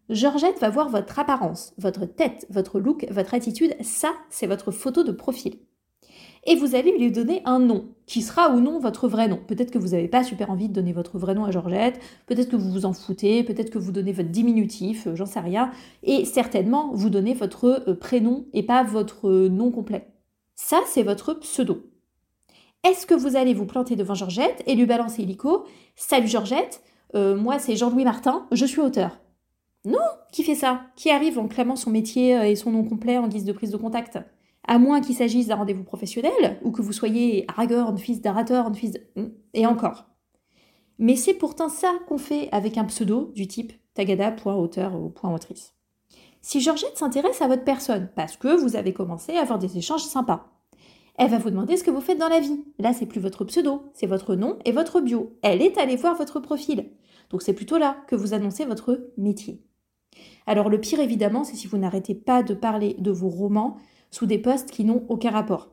Georgette 0.08 0.58
va 0.60 0.70
voir 0.70 0.88
votre 0.88 1.18
apparence, 1.18 1.74
votre 1.76 2.06
tête, 2.06 2.46
votre 2.50 2.80
look, 2.80 3.06
votre 3.10 3.34
attitude. 3.34 3.74
Ça, 3.82 4.12
c'est 4.30 4.46
votre 4.46 4.70
photo 4.70 5.04
de 5.04 5.12
profil 5.12 5.58
et 6.48 6.56
vous 6.56 6.74
allez 6.74 6.96
lui 6.96 7.10
donner 7.10 7.42
un 7.44 7.58
nom, 7.58 7.88
qui 8.06 8.22
sera 8.22 8.50
ou 8.50 8.60
non 8.60 8.78
votre 8.78 9.06
vrai 9.06 9.28
nom. 9.28 9.38
Peut-être 9.46 9.70
que 9.70 9.78
vous 9.78 9.88
n'avez 9.88 10.08
pas 10.08 10.24
super 10.24 10.50
envie 10.50 10.68
de 10.68 10.72
donner 10.72 10.92
votre 10.92 11.18
vrai 11.18 11.34
nom 11.34 11.44
à 11.44 11.50
Georgette, 11.50 12.00
peut-être 12.26 12.50
que 12.50 12.56
vous 12.56 12.70
vous 12.70 12.86
en 12.86 12.94
foutez, 12.94 13.44
peut-être 13.44 13.70
que 13.70 13.78
vous 13.78 13.92
donnez 13.92 14.12
votre 14.12 14.30
diminutif, 14.30 15.06
euh, 15.06 15.14
j'en 15.14 15.26
sais 15.26 15.40
rien, 15.40 15.70
et 16.02 16.24
certainement 16.24 16.90
vous 16.94 17.10
donnez 17.10 17.34
votre 17.34 17.84
euh, 17.88 17.94
prénom 17.94 18.46
et 18.54 18.62
pas 18.62 18.82
votre 18.82 19.28
nom 19.48 19.70
complet. 19.70 20.08
Ça, 20.54 20.80
c'est 20.86 21.02
votre 21.02 21.34
pseudo. 21.34 21.82
Est-ce 22.84 23.06
que 23.06 23.14
vous 23.14 23.36
allez 23.36 23.54
vous 23.54 23.66
planter 23.66 23.96
devant 23.96 24.14
Georgette 24.14 24.62
et 24.66 24.74
lui 24.74 24.86
balancer 24.86 25.22
illico 25.22 25.64
Salut 25.96 26.28
Georgette, 26.28 26.82
moi 27.14 27.58
c'est 27.58 27.76
Jean-Louis 27.76 28.04
Martin, 28.04 28.46
je 28.52 28.64
suis 28.64 28.80
auteur. 28.80 29.18
Non, 29.84 29.98
qui 30.32 30.42
fait 30.42 30.54
ça? 30.54 30.82
Qui 30.96 31.10
arrive 31.10 31.38
en 31.38 31.48
clamant 31.48 31.76
son 31.76 31.90
métier 31.90 32.32
et 32.50 32.56
son 32.56 32.70
nom 32.70 32.84
complet 32.84 33.18
en 33.18 33.28
guise 33.28 33.44
de 33.44 33.52
prise 33.52 33.70
de 33.70 33.76
contact? 33.76 34.18
À 34.66 34.78
moins 34.78 35.00
qu'il 35.00 35.14
s'agisse 35.14 35.46
d'un 35.46 35.56
rendez-vous 35.56 35.84
professionnel, 35.84 36.58
ou 36.62 36.70
que 36.70 36.82
vous 36.82 36.92
soyez 36.92 37.46
Aragorn, 37.48 37.96
fils 37.96 38.20
d'Arathorn, 38.20 38.74
fils 38.74 38.92
de... 38.92 39.00
Hmm, 39.16 39.30
et 39.54 39.66
encore. 39.66 40.04
Mais 40.98 41.16
c'est 41.16 41.32
pourtant 41.34 41.70
ça 41.70 41.94
qu'on 42.06 42.18
fait 42.18 42.48
avec 42.52 42.76
un 42.76 42.84
pseudo 42.84 43.32
du 43.34 43.46
type 43.46 43.72
tagada.auteur 43.94 44.94
ou 44.94 45.12
.autrice. 45.22 45.74
Si 46.42 46.60
Georgette 46.60 46.98
s'intéresse 46.98 47.40
à 47.40 47.48
votre 47.48 47.64
personne, 47.64 48.10
parce 48.14 48.36
que 48.36 48.54
vous 48.56 48.76
avez 48.76 48.92
commencé 48.92 49.36
à 49.36 49.42
avoir 49.42 49.58
des 49.58 49.78
échanges 49.78 50.04
sympas, 50.04 50.50
elle 51.18 51.30
va 51.30 51.38
vous 51.38 51.50
demander 51.50 51.76
ce 51.76 51.84
que 51.84 51.90
vous 51.90 52.00
faites 52.00 52.18
dans 52.18 52.28
la 52.28 52.40
vie. 52.40 52.64
Là, 52.78 52.92
c'est 52.92 53.06
plus 53.06 53.20
votre 53.20 53.44
pseudo, 53.44 53.82
c'est 53.92 54.06
votre 54.06 54.36
nom 54.36 54.56
et 54.64 54.72
votre 54.72 55.00
bio. 55.00 55.36
Elle 55.42 55.60
est 55.60 55.76
allée 55.76 55.96
voir 55.96 56.16
votre 56.16 56.38
profil. 56.38 56.90
Donc 57.30 57.42
c'est 57.42 57.52
plutôt 57.52 57.76
là 57.76 57.96
que 58.06 58.16
vous 58.16 58.34
annoncez 58.34 58.64
votre 58.64 59.10
métier. 59.18 59.60
Alors 60.46 60.70
le 60.70 60.80
pire 60.80 61.00
évidemment, 61.00 61.44
c'est 61.44 61.56
si 61.56 61.66
vous 61.66 61.76
n'arrêtez 61.76 62.14
pas 62.14 62.42
de 62.42 62.54
parler 62.54 62.94
de 62.98 63.10
vos 63.10 63.28
romans, 63.28 63.76
sous 64.10 64.26
des 64.26 64.38
posts 64.38 64.70
qui 64.70 64.84
n'ont 64.84 65.04
aucun 65.08 65.30
rapport. 65.30 65.68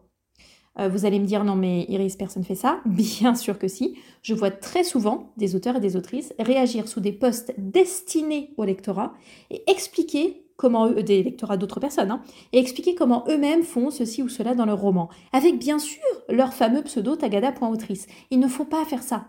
Euh, 0.80 0.90
vous 0.90 1.06
allez 1.06 1.20
me 1.20 1.26
dire 1.26 1.46
non 1.46 1.56
mais 1.56 1.86
Iris, 1.88 2.18
personne 2.18 2.44
fait 2.44 2.56
ça. 2.56 2.82
Bien 2.86 3.36
sûr 3.36 3.60
que 3.60 3.68
si. 3.68 3.96
Je 4.24 4.34
vois 4.34 4.52
très 4.52 4.84
souvent 4.84 5.32
des 5.38 5.56
auteurs 5.56 5.78
et 5.78 5.80
des 5.80 5.96
autrices 5.96 6.34
réagir 6.40 6.88
sous 6.88 7.00
des 7.00 7.14
posts 7.14 7.54
destinés 7.58 8.54
au 8.58 8.66
lectorat 8.66 9.14
et 9.52 9.64
expliquer 9.70 10.45
comment 10.58 10.88
eux, 10.88 11.04
des 11.04 11.24
lectorats 11.24 11.58
d'autres 11.58 11.80
personnes, 11.80 12.12
hein, 12.12 12.22
et 12.54 12.60
expliquer 12.60 12.96
comment 12.96 13.26
eux-mêmes 13.30 13.64
font 13.64 13.90
ceci 13.90 14.24
ou 14.24 14.30
cela 14.30 14.56
dans 14.56 14.66
leur 14.66 14.80
roman, 14.80 15.10
avec 15.34 15.60
bien 15.60 15.80
sûr 15.80 16.02
leur 16.30 16.54
fameux 16.54 16.84
pseudo 16.84 17.16
tagada.autrice. 17.16 18.08
Il 18.32 18.40
ne 18.40 18.48
faut 18.48 18.66
pas 18.66 18.86
faire 18.86 19.04
ça. 19.04 19.26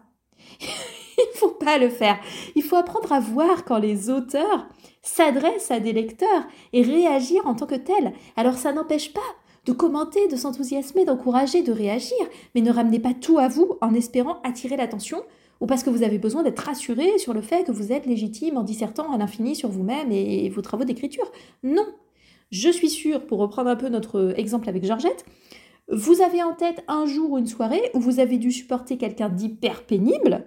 Il 1.19 1.25
ne 1.33 1.39
faut 1.39 1.51
pas 1.51 1.79
le 1.79 1.89
faire. 1.89 2.19
Il 2.55 2.63
faut 2.63 2.77
apprendre 2.77 3.13
à 3.13 3.21
voir 3.21 3.65
quand 3.65 3.79
les 3.79 4.11
auteurs 4.11 4.69
s'adresse 5.03 5.71
à 5.71 5.81
des 5.81 5.93
lecteurs 5.93 6.47
et 6.73 6.83
réagir 6.83 7.47
en 7.47 7.55
tant 7.55 7.67
que 7.67 7.75
tel. 7.75 8.13
Alors 8.37 8.55
ça 8.55 8.73
n'empêche 8.73 9.13
pas 9.13 9.21
de 9.65 9.73
commenter, 9.73 10.29
de 10.29 10.37
s'enthousiasmer, 10.37 11.05
d'encourager, 11.05 11.63
de 11.63 11.73
réagir, 11.73 12.19
mais 12.55 12.61
ne 12.61 12.71
ramenez 12.71 13.01
pas 13.01 13.15
tout 13.15 13.39
à 13.39 13.49
vous 13.49 13.79
en 13.81 13.95
espérant 13.95 14.41
attirer 14.45 14.77
l'attention 14.77 15.23
ou 15.61 15.67
parce 15.67 15.83
que 15.83 15.91
vous 15.91 16.03
avez 16.03 16.19
besoin 16.19 16.43
d'être 16.43 16.61
rassuré 16.61 17.19
sur 17.19 17.33
le 17.33 17.41
fait 17.41 17.65
que 17.65 17.73
vous 17.73 17.93
êtes 17.93 18.07
légitime 18.07 18.57
en 18.57 18.63
dissertant 18.63 19.13
à 19.13 19.19
l'infini 19.19 19.55
sur 19.55 19.69
vous-même 19.69 20.13
et 20.13 20.49
vos 20.49 20.63
travaux 20.63 20.85
d'écriture. 20.85 21.31
Non. 21.63 21.87
Je 22.51 22.71
suis 22.71 22.91
sûre, 22.91 23.27
pour 23.27 23.39
reprendre 23.39 23.71
un 23.71 23.77
peu 23.77 23.89
notre 23.89 24.35
exemple 24.37 24.69
avec 24.69 24.85
Georgette, 24.85 25.25
vous 25.91 26.21
avez 26.21 26.43
en 26.43 26.53
tête 26.53 26.83
un 26.89 27.07
jour 27.07 27.33
ou 27.33 27.39
une 27.39 27.47
soirée 27.47 27.91
où 27.95 28.01
vous 28.01 28.21
avez 28.21 28.39
dû 28.39 28.51
supporter 28.51 28.97
quelqu'un 28.99 29.29
d'hyper 29.29 29.85
pénible, 29.85 30.47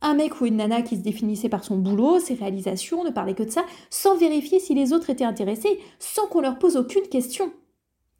un 0.00 0.14
mec 0.14 0.40
ou 0.40 0.46
une 0.46 0.56
nana 0.56 0.82
qui 0.82 0.96
se 0.96 1.02
définissait 1.02 1.48
par 1.48 1.64
son 1.64 1.76
boulot, 1.76 2.20
ses 2.20 2.34
réalisations, 2.34 3.02
ne 3.02 3.10
parlait 3.10 3.34
que 3.34 3.42
de 3.42 3.50
ça, 3.50 3.64
sans 3.90 4.16
vérifier 4.16 4.60
si 4.60 4.74
les 4.74 4.92
autres 4.92 5.10
étaient 5.10 5.24
intéressés, 5.24 5.80
sans 5.98 6.26
qu'on 6.28 6.40
leur 6.40 6.58
pose 6.58 6.76
aucune 6.76 7.08
question. 7.08 7.52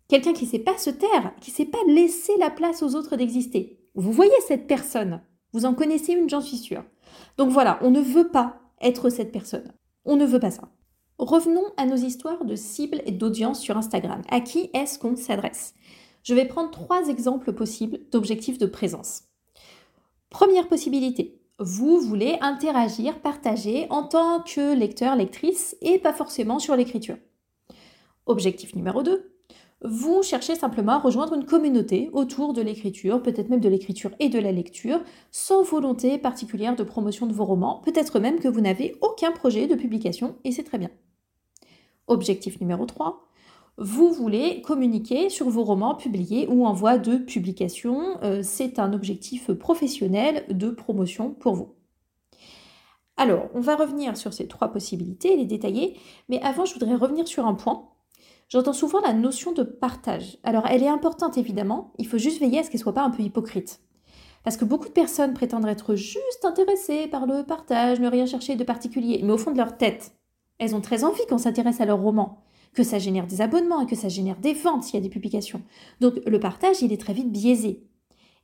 Quelqu'un 0.08 0.32
qui 0.32 0.46
ne 0.46 0.50
sait 0.50 0.58
pas 0.58 0.78
se 0.78 0.90
taire, 0.90 1.32
qui 1.40 1.50
ne 1.52 1.56
sait 1.56 1.64
pas 1.66 1.78
laisser 1.86 2.32
la 2.40 2.50
place 2.50 2.82
aux 2.82 2.96
autres 2.96 3.16
d'exister. 3.16 3.78
Vous 3.94 4.10
voyez 4.10 4.32
cette 4.46 4.66
personne? 4.66 5.20
Vous 5.52 5.64
en 5.64 5.74
connaissez 5.74 6.12
une, 6.12 6.28
j'en 6.28 6.40
suis 6.40 6.56
sûre. 6.56 6.84
Donc 7.36 7.50
voilà, 7.50 7.78
on 7.82 7.90
ne 7.90 8.00
veut 8.00 8.28
pas 8.28 8.60
être 8.80 9.10
cette 9.10 9.32
personne. 9.32 9.72
On 10.04 10.16
ne 10.16 10.26
veut 10.26 10.40
pas 10.40 10.50
ça. 10.50 10.68
Revenons 11.18 11.64
à 11.76 11.86
nos 11.86 11.96
histoires 11.96 12.44
de 12.44 12.54
cibles 12.54 13.02
et 13.04 13.12
d'audience 13.12 13.60
sur 13.60 13.76
Instagram. 13.76 14.22
À 14.30 14.40
qui 14.40 14.70
est-ce 14.72 14.98
qu'on 14.98 15.16
s'adresse? 15.16 15.74
Je 16.22 16.34
vais 16.34 16.44
prendre 16.44 16.70
trois 16.70 17.08
exemples 17.08 17.52
possibles 17.52 17.98
d'objectifs 18.12 18.58
de 18.58 18.66
présence. 18.66 19.24
Première 20.30 20.68
possibilité, 20.68 21.40
vous 21.58 21.98
voulez 22.00 22.36
interagir, 22.40 23.20
partager 23.20 23.86
en 23.90 24.04
tant 24.04 24.42
que 24.42 24.74
lecteur, 24.74 25.16
lectrice 25.16 25.76
et 25.80 25.98
pas 25.98 26.12
forcément 26.12 26.58
sur 26.58 26.76
l'écriture. 26.76 27.16
Objectif 28.26 28.76
numéro 28.76 29.02
2, 29.02 29.37
vous 29.82 30.22
cherchez 30.22 30.56
simplement 30.56 30.92
à 30.92 30.98
rejoindre 30.98 31.34
une 31.34 31.44
communauté 31.44 32.10
autour 32.12 32.52
de 32.52 32.62
l'écriture, 32.62 33.22
peut-être 33.22 33.48
même 33.48 33.60
de 33.60 33.68
l'écriture 33.68 34.10
et 34.18 34.28
de 34.28 34.38
la 34.38 34.50
lecture, 34.50 35.00
sans 35.30 35.62
volonté 35.62 36.18
particulière 36.18 36.74
de 36.74 36.82
promotion 36.82 37.26
de 37.26 37.32
vos 37.32 37.44
romans, 37.44 37.80
peut-être 37.84 38.18
même 38.18 38.40
que 38.40 38.48
vous 38.48 38.60
n'avez 38.60 38.96
aucun 39.02 39.30
projet 39.30 39.66
de 39.68 39.76
publication 39.76 40.36
et 40.44 40.50
c'est 40.50 40.64
très 40.64 40.78
bien. 40.78 40.90
Objectif 42.08 42.60
numéro 42.60 42.86
3, 42.86 43.28
vous 43.76 44.12
voulez 44.12 44.60
communiquer 44.62 45.30
sur 45.30 45.48
vos 45.48 45.62
romans 45.62 45.94
publiés 45.94 46.48
ou 46.48 46.66
en 46.66 46.72
voie 46.72 46.98
de 46.98 47.16
publication. 47.16 48.18
Euh, 48.24 48.40
c'est 48.42 48.80
un 48.80 48.92
objectif 48.92 49.52
professionnel 49.52 50.44
de 50.50 50.70
promotion 50.70 51.30
pour 51.30 51.54
vous. 51.54 51.74
Alors, 53.16 53.48
on 53.54 53.60
va 53.60 53.76
revenir 53.76 54.16
sur 54.16 54.32
ces 54.32 54.48
trois 54.48 54.68
possibilités, 54.68 55.36
les 55.36 55.44
détailler, 55.44 55.96
mais 56.28 56.40
avant, 56.42 56.64
je 56.64 56.74
voudrais 56.74 56.96
revenir 56.96 57.28
sur 57.28 57.46
un 57.46 57.54
point. 57.54 57.88
J'entends 58.48 58.72
souvent 58.72 59.00
la 59.00 59.12
notion 59.12 59.52
de 59.52 59.62
partage. 59.62 60.38
Alors, 60.42 60.66
elle 60.66 60.82
est 60.82 60.88
importante 60.88 61.36
évidemment, 61.36 61.92
il 61.98 62.06
faut 62.06 62.18
juste 62.18 62.40
veiller 62.40 62.60
à 62.60 62.62
ce 62.62 62.70
qu'elle 62.70 62.80
ne 62.80 62.84
soit 62.84 62.94
pas 62.94 63.04
un 63.04 63.10
peu 63.10 63.22
hypocrite. 63.22 63.80
Parce 64.42 64.56
que 64.56 64.64
beaucoup 64.64 64.88
de 64.88 64.92
personnes 64.92 65.34
prétendent 65.34 65.66
être 65.66 65.94
juste 65.94 66.44
intéressées 66.44 67.08
par 67.08 67.26
le 67.26 67.42
partage, 67.44 68.00
ne 68.00 68.08
rien 68.08 68.24
chercher 68.24 68.56
de 68.56 68.64
particulier, 68.64 69.20
mais 69.22 69.32
au 69.32 69.38
fond 69.38 69.50
de 69.50 69.58
leur 69.58 69.76
tête, 69.76 70.12
elles 70.58 70.74
ont 70.74 70.80
très 70.80 71.04
envie 71.04 71.26
qu'on 71.28 71.38
s'intéresse 71.38 71.80
à 71.80 71.84
leur 71.84 72.00
roman 72.00 72.42
que 72.74 72.82
ça 72.82 72.98
génère 72.98 73.26
des 73.26 73.40
abonnements 73.40 73.80
et 73.80 73.86
que 73.86 73.96
ça 73.96 74.08
génère 74.08 74.36
des 74.36 74.54
ventes 74.54 74.84
s'il 74.84 74.94
y 74.94 74.98
a 74.98 75.02
des 75.02 75.08
publications. 75.08 75.62
Donc 76.00 76.14
le 76.24 76.40
partage, 76.40 76.82
il 76.82 76.92
est 76.92 77.00
très 77.00 77.12
vite 77.12 77.32
biaisé. 77.32 77.82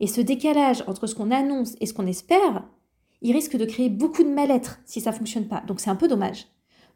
Et 0.01 0.07
ce 0.07 0.21
décalage 0.21 0.83
entre 0.87 1.07
ce 1.07 1.15
qu'on 1.15 1.31
annonce 1.31 1.77
et 1.81 1.87
ce 1.87 1.95
qu'on 1.95 2.07
espère, 2.07 2.65
il 3.23 3.33
risque 3.33 3.57
de 3.57 3.65
créer 3.65 3.89
beaucoup 3.89 4.25
de 4.25 4.29
mal-être 4.29 4.81
si 4.85 5.01
ça 5.01 5.13
fonctionne 5.13 5.47
pas. 5.47 5.63
Donc 5.67 5.81
c'est 5.81 5.91
un 5.91 5.97
peu 5.97 6.09
dommage. 6.09 6.47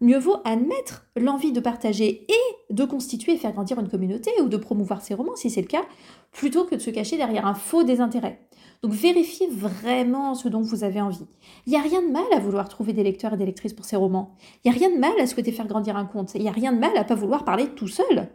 Mieux 0.01 0.19
vaut 0.19 0.37
admettre 0.45 1.07
l'envie 1.17 1.51
de 1.51 1.61
partager 1.61 2.25
et 2.29 2.73
de 2.73 2.85
constituer 2.85 3.33
et 3.33 3.37
faire 3.37 3.53
grandir 3.53 3.81
une 3.81 3.89
communauté 3.89 4.31
ou 4.41 4.49
de 4.49 4.57
promouvoir 4.57 5.03
ses 5.03 5.15
romans 5.15 5.35
si 5.35 5.51
c'est 5.51 5.61
le 5.61 5.67
cas, 5.67 5.85
plutôt 6.31 6.65
que 6.65 6.77
de 6.77 6.81
se 6.81 6.91
cacher 6.91 7.17
derrière 7.17 7.47
un 7.47 7.55
faux 7.55 7.83
désintérêt. 7.83 8.41
Donc 8.83 8.93
vérifiez 8.93 9.49
vraiment 9.49 10.37
ce 10.37 10.49
dont 10.49 10.61
vous 10.61 10.85
avez 10.85 11.01
envie. 11.01 11.27
Il 11.67 11.71
n'y 11.71 11.77
a 11.77 11.83
rien 11.83 12.01
de 12.01 12.13
mal 12.13 12.27
à 12.33 12.39
vouloir 12.39 12.69
trouver 12.69 12.93
des 12.93 13.03
lecteurs 13.03 13.35
et 13.35 13.37
des 13.37 13.47
lectrices 13.47 13.73
pour 13.73 13.85
ces 13.85 13.97
romans. 13.97 14.37
Il 14.65 14.71
n'y 14.71 14.77
a 14.77 14.79
rien 14.79 14.95
de 14.95 15.01
mal 15.01 15.19
à 15.19 15.27
souhaiter 15.27 15.51
faire 15.51 15.67
grandir 15.67 15.97
un 15.97 16.05
compte. 16.05 16.33
Il 16.37 16.43
n'y 16.43 16.49
a 16.49 16.53
rien 16.53 16.73
de 16.73 16.79
mal 16.79 16.97
à 16.97 17.03
pas 17.03 17.17
vouloir 17.17 17.45
parler 17.45 17.69
tout 17.75 17.89
seul. 17.89 18.29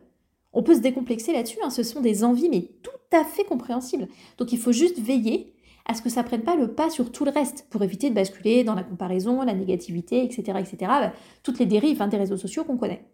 On 0.52 0.64
peut 0.64 0.76
se 0.76 0.82
décomplexer 0.82 1.32
là-dessus, 1.32 1.58
hein. 1.64 1.70
ce 1.70 1.82
sont 1.82 2.02
des 2.02 2.24
envies 2.24 2.50
mais 2.50 2.70
tout 2.84 2.92
à 3.16 3.24
fait 3.24 3.46
compréhensibles. 3.46 4.08
Donc 4.38 4.52
il 4.52 4.60
faut 4.60 4.74
juste 4.74 5.00
veiller 5.00 5.53
à 5.86 5.94
ce 5.94 6.02
que 6.02 6.10
ça 6.10 6.24
prenne 6.24 6.44
pas 6.44 6.56
le 6.56 6.74
pas 6.74 6.90
sur 6.90 7.12
tout 7.12 7.26
le 7.26 7.32
reste 7.32 7.68
pour 7.70 7.84
éviter 7.84 8.10
de 8.10 8.16
basculer 8.16 8.64
dans 8.64 8.76
la 8.76 8.84
comparaison, 8.84 9.42
la 9.42 9.54
négativité, 9.54 10.24
etc. 10.24 10.60
etc. 10.60 10.78
Bah, 10.82 11.14
toutes 11.44 11.60
les 11.60 11.66
dérives 11.66 12.02
hein, 12.02 12.08
des 12.08 12.18
réseaux 12.18 12.38
sociaux 12.38 12.64
qu'on 12.64 12.78
connaît. 12.78 13.06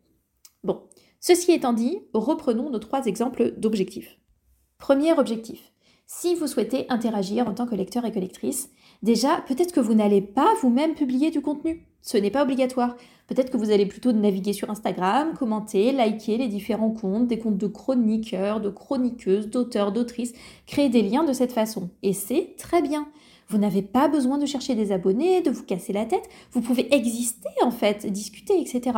Bon, 0.63 0.81
ceci 1.19 1.51
étant 1.51 1.73
dit, 1.73 1.99
reprenons 2.13 2.69
nos 2.69 2.79
trois 2.79 3.05
exemples 3.05 3.53
d'objectifs. 3.57 4.19
Premier 4.77 5.13
objectif, 5.13 5.71
si 6.11 6.33
vous 6.35 6.47
souhaitez 6.47 6.85
interagir 6.89 7.47
en 7.47 7.53
tant 7.53 7.67
que 7.67 7.75
lecteur 7.75 8.03
et 8.05 8.11
que 8.11 8.19
lectrice, 8.19 8.71
déjà, 9.03 9.43
peut-être 9.47 9.73
que 9.73 9.79
vous 9.79 9.93
n'allez 9.93 10.21
pas 10.21 10.53
vous-même 10.61 10.95
publier 10.95 11.29
du 11.29 11.41
contenu. 11.41 11.85
Ce 12.01 12.17
n'est 12.17 12.31
pas 12.31 12.43
obligatoire. 12.43 12.95
Peut-être 13.29 13.51
que 13.51 13.57
vous 13.57 13.69
allez 13.69 13.85
plutôt 13.85 14.11
naviguer 14.11 14.53
sur 14.53 14.71
Instagram, 14.71 15.35
commenter, 15.37 15.91
liker 15.91 16.37
les 16.37 16.47
différents 16.47 16.89
comptes, 16.89 17.27
des 17.27 17.37
comptes 17.37 17.59
de 17.59 17.67
chroniqueurs, 17.67 18.59
de 18.59 18.69
chroniqueuses, 18.69 19.51
d'auteurs, 19.51 19.91
d'autrices, 19.91 20.33
créer 20.65 20.89
des 20.89 21.03
liens 21.03 21.23
de 21.23 21.31
cette 21.31 21.51
façon. 21.51 21.91
Et 22.01 22.13
c'est 22.13 22.55
très 22.57 22.81
bien. 22.81 23.07
Vous 23.47 23.59
n'avez 23.59 23.83
pas 23.83 24.07
besoin 24.07 24.39
de 24.39 24.47
chercher 24.47 24.73
des 24.73 24.91
abonnés, 24.91 25.41
de 25.41 25.51
vous 25.51 25.63
casser 25.63 25.93
la 25.93 26.05
tête. 26.05 26.27
Vous 26.53 26.61
pouvez 26.61 26.91
exister 26.93 27.49
en 27.61 27.69
fait, 27.69 28.07
discuter, 28.07 28.59
etc. 28.59 28.97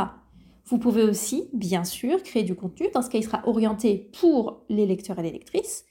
Vous 0.65 0.77
pouvez 0.77 1.03
aussi, 1.03 1.49
bien 1.51 1.83
sûr, 1.83 2.23
créer 2.23 2.43
du 2.43 2.55
contenu. 2.55 2.87
Dans 2.93 3.01
ce 3.01 3.09
cas, 3.09 3.17
il 3.17 3.25
sera 3.25 3.45
orienté 3.45 4.09
pour 4.17 4.61
les 4.69 4.85
lecteurs 4.85 5.19
et 5.19 5.23
les 5.23 5.31
lectrices 5.31 5.83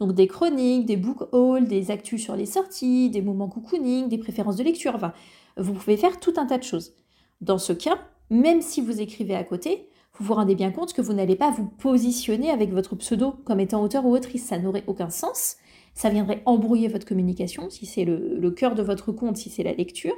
donc 0.00 0.12
des 0.12 0.28
chroniques, 0.28 0.86
des 0.86 0.96
book 0.96 1.28
hauls, 1.32 1.66
des 1.66 1.90
actus 1.90 2.22
sur 2.22 2.36
les 2.36 2.46
sorties, 2.46 3.10
des 3.10 3.20
moments 3.20 3.48
cocooning, 3.48 4.08
des 4.08 4.18
préférences 4.18 4.54
de 4.54 4.62
lecture. 4.62 4.94
Enfin, 4.94 5.12
vous 5.56 5.72
pouvez 5.72 5.96
faire 5.96 6.20
tout 6.20 6.34
un 6.36 6.46
tas 6.46 6.58
de 6.58 6.62
choses. 6.62 6.94
Dans 7.40 7.58
ce 7.58 7.72
cas, 7.72 7.98
même 8.30 8.62
si 8.62 8.80
vous 8.80 9.00
écrivez 9.00 9.34
à 9.34 9.44
côté, 9.44 9.88
vous 10.18 10.24
vous 10.24 10.34
rendez 10.34 10.56
bien 10.56 10.72
compte 10.72 10.92
que 10.92 11.02
vous 11.02 11.12
n'allez 11.12 11.36
pas 11.36 11.52
vous 11.52 11.66
positionner 11.66 12.50
avec 12.50 12.72
votre 12.72 12.96
pseudo 12.96 13.36
comme 13.44 13.60
étant 13.60 13.82
auteur 13.82 14.04
ou 14.04 14.14
autrice. 14.14 14.46
Ça 14.46 14.58
n'aurait 14.58 14.84
aucun 14.88 15.10
sens. 15.10 15.56
Ça 15.94 16.10
viendrait 16.10 16.42
embrouiller 16.44 16.88
votre 16.88 17.06
communication 17.06 17.70
si 17.70 17.86
c'est 17.86 18.04
le, 18.04 18.50
cœur 18.50 18.74
de 18.74 18.82
votre 18.82 19.12
compte, 19.12 19.36
si 19.36 19.50
c'est 19.50 19.62
la 19.62 19.72
lecture. 19.72 20.14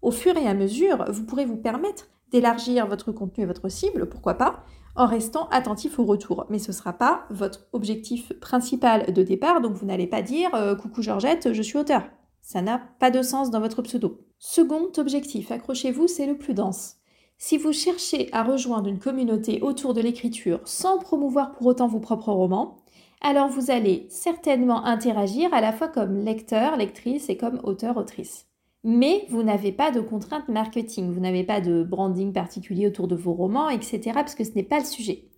Au 0.00 0.10
fur 0.10 0.36
et 0.36 0.46
à 0.46 0.54
mesure, 0.54 1.04
vous 1.10 1.24
pourrez 1.24 1.44
vous 1.44 1.56
permettre 1.56 2.08
d'élargir 2.30 2.86
votre 2.86 3.12
contenu 3.12 3.44
et 3.44 3.46
votre 3.46 3.68
cible, 3.68 4.08
pourquoi 4.08 4.34
pas, 4.34 4.64
en 4.96 5.06
restant 5.06 5.48
attentif 5.50 5.98
au 5.98 6.04
retour. 6.04 6.46
Mais 6.48 6.58
ce 6.58 6.68
ne 6.68 6.76
sera 6.76 6.94
pas 6.94 7.26
votre 7.30 7.66
objectif 7.72 8.32
principal 8.40 9.12
de 9.12 9.22
départ, 9.22 9.60
donc 9.60 9.74
vous 9.74 9.86
n'allez 9.86 10.06
pas 10.06 10.22
dire 10.22 10.54
euh, 10.54 10.74
Coucou 10.74 11.02
Georgette, 11.02 11.52
je 11.52 11.62
suis 11.62 11.78
auteur. 11.78 12.02
Ça 12.40 12.62
n'a 12.62 12.80
pas 12.98 13.10
de 13.10 13.22
sens 13.22 13.50
dans 13.50 13.60
votre 13.60 13.82
pseudo. 13.82 14.18
Second 14.44 14.90
objectif, 14.96 15.52
accrochez-vous, 15.52 16.08
c'est 16.08 16.26
le 16.26 16.36
plus 16.36 16.52
dense. 16.52 16.96
Si 17.38 17.58
vous 17.58 17.72
cherchez 17.72 18.28
à 18.32 18.42
rejoindre 18.42 18.88
une 18.88 18.98
communauté 18.98 19.60
autour 19.62 19.94
de 19.94 20.00
l'écriture 20.00 20.58
sans 20.64 20.98
promouvoir 20.98 21.52
pour 21.52 21.68
autant 21.68 21.86
vos 21.86 22.00
propres 22.00 22.32
romans, 22.32 22.78
alors 23.20 23.48
vous 23.48 23.70
allez 23.70 24.08
certainement 24.10 24.84
interagir 24.84 25.54
à 25.54 25.60
la 25.60 25.72
fois 25.72 25.86
comme 25.86 26.24
lecteur, 26.24 26.76
lectrice 26.76 27.30
et 27.30 27.36
comme 27.36 27.60
auteur, 27.62 27.96
autrice 27.96 28.48
mais 28.84 29.26
vous 29.28 29.44
n'avez 29.44 29.70
pas 29.70 29.92
de 29.92 30.00
contraintes 30.00 30.48
marketing, 30.48 31.12
vous 31.12 31.20
n'avez 31.20 31.44
pas 31.44 31.60
de 31.60 31.84
branding 31.84 32.32
particulier 32.32 32.88
autour 32.88 33.06
de 33.06 33.14
vos 33.14 33.32
romans, 33.32 33.68
etc., 33.68 34.00
parce 34.12 34.34
que 34.34 34.42
ce 34.42 34.54
n'est 34.56 34.64
pas 34.64 34.80
le 34.80 34.84
sujet. 34.84 35.28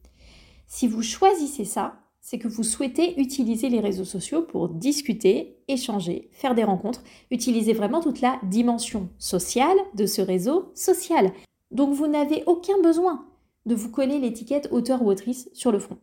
Si 0.66 0.88
vous 0.88 1.02
choisissez 1.02 1.66
ça, 1.66 2.03
c'est 2.24 2.38
que 2.38 2.48
vous 2.48 2.62
souhaitez 2.62 3.20
utiliser 3.20 3.68
les 3.68 3.80
réseaux 3.80 4.06
sociaux 4.06 4.40
pour 4.40 4.70
discuter, 4.70 5.58
échanger, 5.68 6.30
faire 6.32 6.54
des 6.54 6.64
rencontres, 6.64 7.04
utiliser 7.30 7.74
vraiment 7.74 8.00
toute 8.00 8.22
la 8.22 8.40
dimension 8.44 9.10
sociale 9.18 9.76
de 9.94 10.06
ce 10.06 10.22
réseau 10.22 10.72
social. 10.74 11.32
Donc 11.70 11.92
vous 11.92 12.06
n'avez 12.06 12.42
aucun 12.46 12.80
besoin 12.82 13.26
de 13.66 13.74
vous 13.74 13.90
coller 13.90 14.18
l'étiquette 14.18 14.70
auteur 14.72 15.02
ou 15.02 15.10
autrice 15.10 15.50
sur 15.52 15.70
le 15.70 15.78
front. 15.78 15.98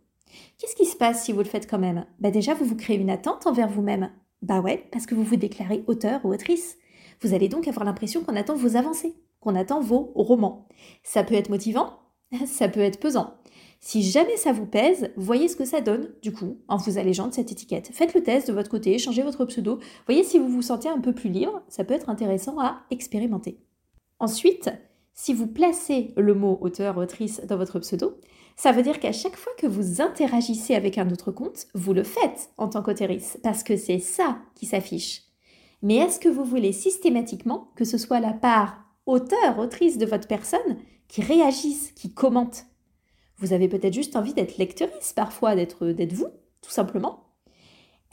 Qu'est-ce 0.59 0.75
qui 0.75 0.85
se 0.85 0.95
passe 0.95 1.23
si 1.23 1.31
vous 1.31 1.39
le 1.39 1.45
faites 1.45 1.67
quand 1.67 1.79
même? 1.79 2.05
Bah 2.19 2.29
déjà 2.29 2.53
vous 2.53 2.65
vous 2.65 2.75
créez 2.75 2.97
une 2.97 3.09
attente 3.09 3.47
envers 3.47 3.67
vous-même. 3.67 4.11
Bah 4.43 4.61
ouais, 4.61 4.87
parce 4.91 5.07
que 5.07 5.15
vous 5.15 5.23
vous 5.23 5.37
déclarez 5.37 5.83
auteur 5.87 6.23
ou 6.23 6.31
autrice. 6.31 6.77
Vous 7.21 7.33
allez 7.33 7.49
donc 7.49 7.67
avoir 7.67 7.83
l'impression 7.83 8.21
qu'on 8.21 8.35
attend 8.35 8.55
vos 8.55 8.75
avancées, 8.75 9.15
qu'on 9.39 9.55
attend 9.55 9.81
vos 9.81 10.11
romans. 10.13 10.67
Ça 11.01 11.23
peut 11.23 11.33
être 11.33 11.49
motivant, 11.49 11.97
ça 12.45 12.69
peut 12.69 12.79
être 12.79 12.99
pesant. 12.99 13.40
Si 13.83 14.03
jamais 14.03 14.37
ça 14.37 14.53
vous 14.53 14.67
pèse, 14.67 15.09
voyez 15.17 15.47
ce 15.47 15.55
que 15.55 15.65
ça 15.65 15.81
donne, 15.81 16.11
du 16.21 16.31
coup, 16.31 16.59
en 16.67 16.77
vous 16.77 16.99
allégeant 16.99 17.27
de 17.27 17.33
cette 17.33 17.51
étiquette. 17.51 17.89
Faites 17.91 18.13
le 18.13 18.21
test 18.21 18.47
de 18.47 18.53
votre 18.53 18.69
côté, 18.69 18.97
changez 18.99 19.23
votre 19.23 19.43
pseudo, 19.45 19.79
voyez 20.05 20.23
si 20.23 20.37
vous 20.37 20.47
vous 20.47 20.61
sentez 20.61 20.87
un 20.87 20.99
peu 20.99 21.13
plus 21.13 21.31
libre, 21.31 21.63
ça 21.67 21.83
peut 21.83 21.95
être 21.95 22.09
intéressant 22.09 22.59
à 22.59 22.83
expérimenter. 22.91 23.57
Ensuite, 24.19 24.69
si 25.15 25.33
vous 25.33 25.47
placez 25.47 26.13
le 26.15 26.35
mot 26.35 26.59
auteur-autrice 26.61 27.41
dans 27.47 27.57
votre 27.57 27.79
pseudo, 27.79 28.19
ça 28.55 28.71
veut 28.71 28.83
dire 28.83 28.99
qu'à 28.99 29.11
chaque 29.11 29.35
fois 29.35 29.51
que 29.57 29.65
vous 29.65 29.99
interagissez 29.99 30.75
avec 30.75 30.99
un 30.99 31.09
autre 31.09 31.31
compte, 31.31 31.65
vous 31.73 31.93
le 31.93 32.03
faites 32.03 32.51
en 32.57 32.69
tant 32.69 32.83
qu'autrice, 32.83 33.39
parce 33.41 33.63
que 33.63 33.77
c'est 33.77 33.99
ça 33.99 34.37
qui 34.53 34.67
s'affiche. 34.67 35.23
Mais 35.81 35.95
est-ce 35.95 36.19
que 36.19 36.29
vous 36.29 36.45
voulez 36.45 36.71
systématiquement 36.71 37.71
que 37.75 37.85
ce 37.85 37.97
soit 37.97 38.19
la 38.19 38.33
part 38.33 38.77
auteur, 39.07 39.57
autrice 39.57 39.97
de 39.97 40.05
votre 40.05 40.27
personne 40.27 40.77
qui 41.07 41.23
réagisse, 41.23 41.91
qui 41.93 42.13
commente 42.13 42.65
Vous 43.41 43.53
avez 43.53 43.67
peut-être 43.67 43.93
juste 43.93 44.15
envie 44.15 44.35
d'être 44.35 44.57
lectrice 44.57 45.13
parfois, 45.13 45.55
d'être 45.55 45.85
vous, 46.13 46.27
tout 46.61 46.69
simplement. 46.69 47.25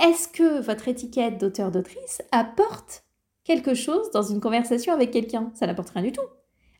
Est-ce 0.00 0.26
que 0.26 0.60
votre 0.60 0.88
étiquette 0.88 1.38
d'auteur, 1.38 1.70
d'autrice 1.70 2.22
apporte 2.32 3.04
quelque 3.44 3.74
chose 3.74 4.10
dans 4.12 4.22
une 4.22 4.40
conversation 4.40 4.92
avec 4.92 5.10
quelqu'un? 5.10 5.50
Ça 5.54 5.66
n'apporte 5.66 5.90
rien 5.90 6.02
du 6.02 6.12
tout. 6.12 6.22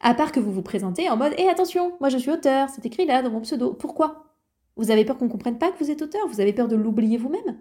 À 0.01 0.15
part 0.15 0.33
que 0.33 0.41
vous 0.41 0.53
vous 0.53 0.63
présentez 0.63 1.11
en 1.11 1.17
mode 1.17 1.35
Hé, 1.37 1.49
attention, 1.49 1.93
moi 2.01 2.09
je 2.09 2.17
suis 2.17 2.31
auteur, 2.31 2.69
c'est 2.71 2.87
écrit 2.87 3.05
là 3.05 3.23
dans 3.23 3.31
mon 3.31 3.43
pseudo. 3.43 3.75
Pourquoi? 3.75 4.25
Vous 4.77 4.91
avez 4.91 5.05
peur 5.05 5.19
qu'on 5.19 5.27
ne 5.27 5.31
comprenne 5.31 5.59
pas 5.59 5.71
que 5.71 5.85
vous 5.85 5.91
êtes 5.91 6.01
auteur? 6.01 6.27
Vous 6.29 6.41
avez 6.41 6.55
peur 6.55 6.69
de 6.69 6.77
l'oublier 6.77 7.19
vous-même? 7.19 7.59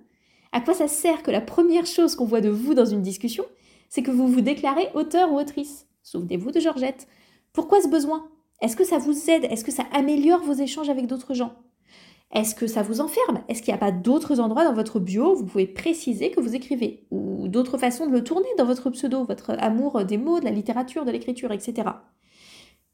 À 0.54 0.62
quoi 0.62 0.74
ça 0.74 0.88
sert 0.88 1.22
que 1.22 1.32
la 1.32 1.42
première 1.42 1.86
chose 1.86 2.16
qu'on 2.16 2.26
voit 2.26 2.42
de 2.42 2.50
vous 2.50 2.76
dans 2.76 2.86
une 2.86 3.02
discussion, 3.02 3.44
c'est 3.90 4.04
que 4.04 4.12
vous 4.12 4.28
vous 4.28 4.42
déclarez 4.42 4.90
auteur 4.94 5.34
ou 5.34 5.40
autrice? 5.40 5.86
Souvenez-vous 6.04 6.52
de 6.52 6.62
Georgette. 6.62 7.08
Pourquoi 7.52 7.82
ce 7.82 7.90
besoin? 7.90 8.30
Est-ce 8.62 8.76
que 8.76 8.84
ça 8.84 8.98
vous 8.98 9.30
aide? 9.30 9.46
Est-ce 9.46 9.64
que 9.64 9.72
ça 9.72 9.86
améliore 9.92 10.42
vos 10.42 10.54
échanges 10.54 10.90
avec 10.90 11.08
d'autres 11.08 11.34
gens? 11.34 11.54
Est-ce 12.34 12.56
que 12.56 12.68
ça 12.68 12.82
vous 12.82 13.00
enferme? 13.00 13.42
Est-ce 13.48 13.62
qu'il 13.62 13.72
n'y 13.74 13.78
a 13.78 13.80
pas 13.80 13.92
d'autres 13.92 14.40
endroits 14.40 14.66
dans 14.66 14.74
votre 14.74 15.00
bio 15.00 15.34
où 15.34 15.38
vous 15.38 15.46
pouvez 15.46 15.68
préciser 15.68 16.32
que 16.32 16.42
vous 16.42 16.56
écrivez? 16.56 17.08
Ou 17.12 17.48
d'autres 17.48 17.78
façons 17.78 18.06
de 18.06 18.12
le 18.12 18.24
tourner 18.24 18.50
dans 18.58 18.66
votre 18.66 18.90
pseudo, 18.90 19.24
votre 19.24 19.52
amour 19.60 20.04
des 20.04 20.18
mots, 20.18 20.40
de 20.40 20.46
la 20.46 20.52
littérature, 20.52 21.06
de 21.06 21.12
l'écriture, 21.12 21.52
etc. 21.52 21.88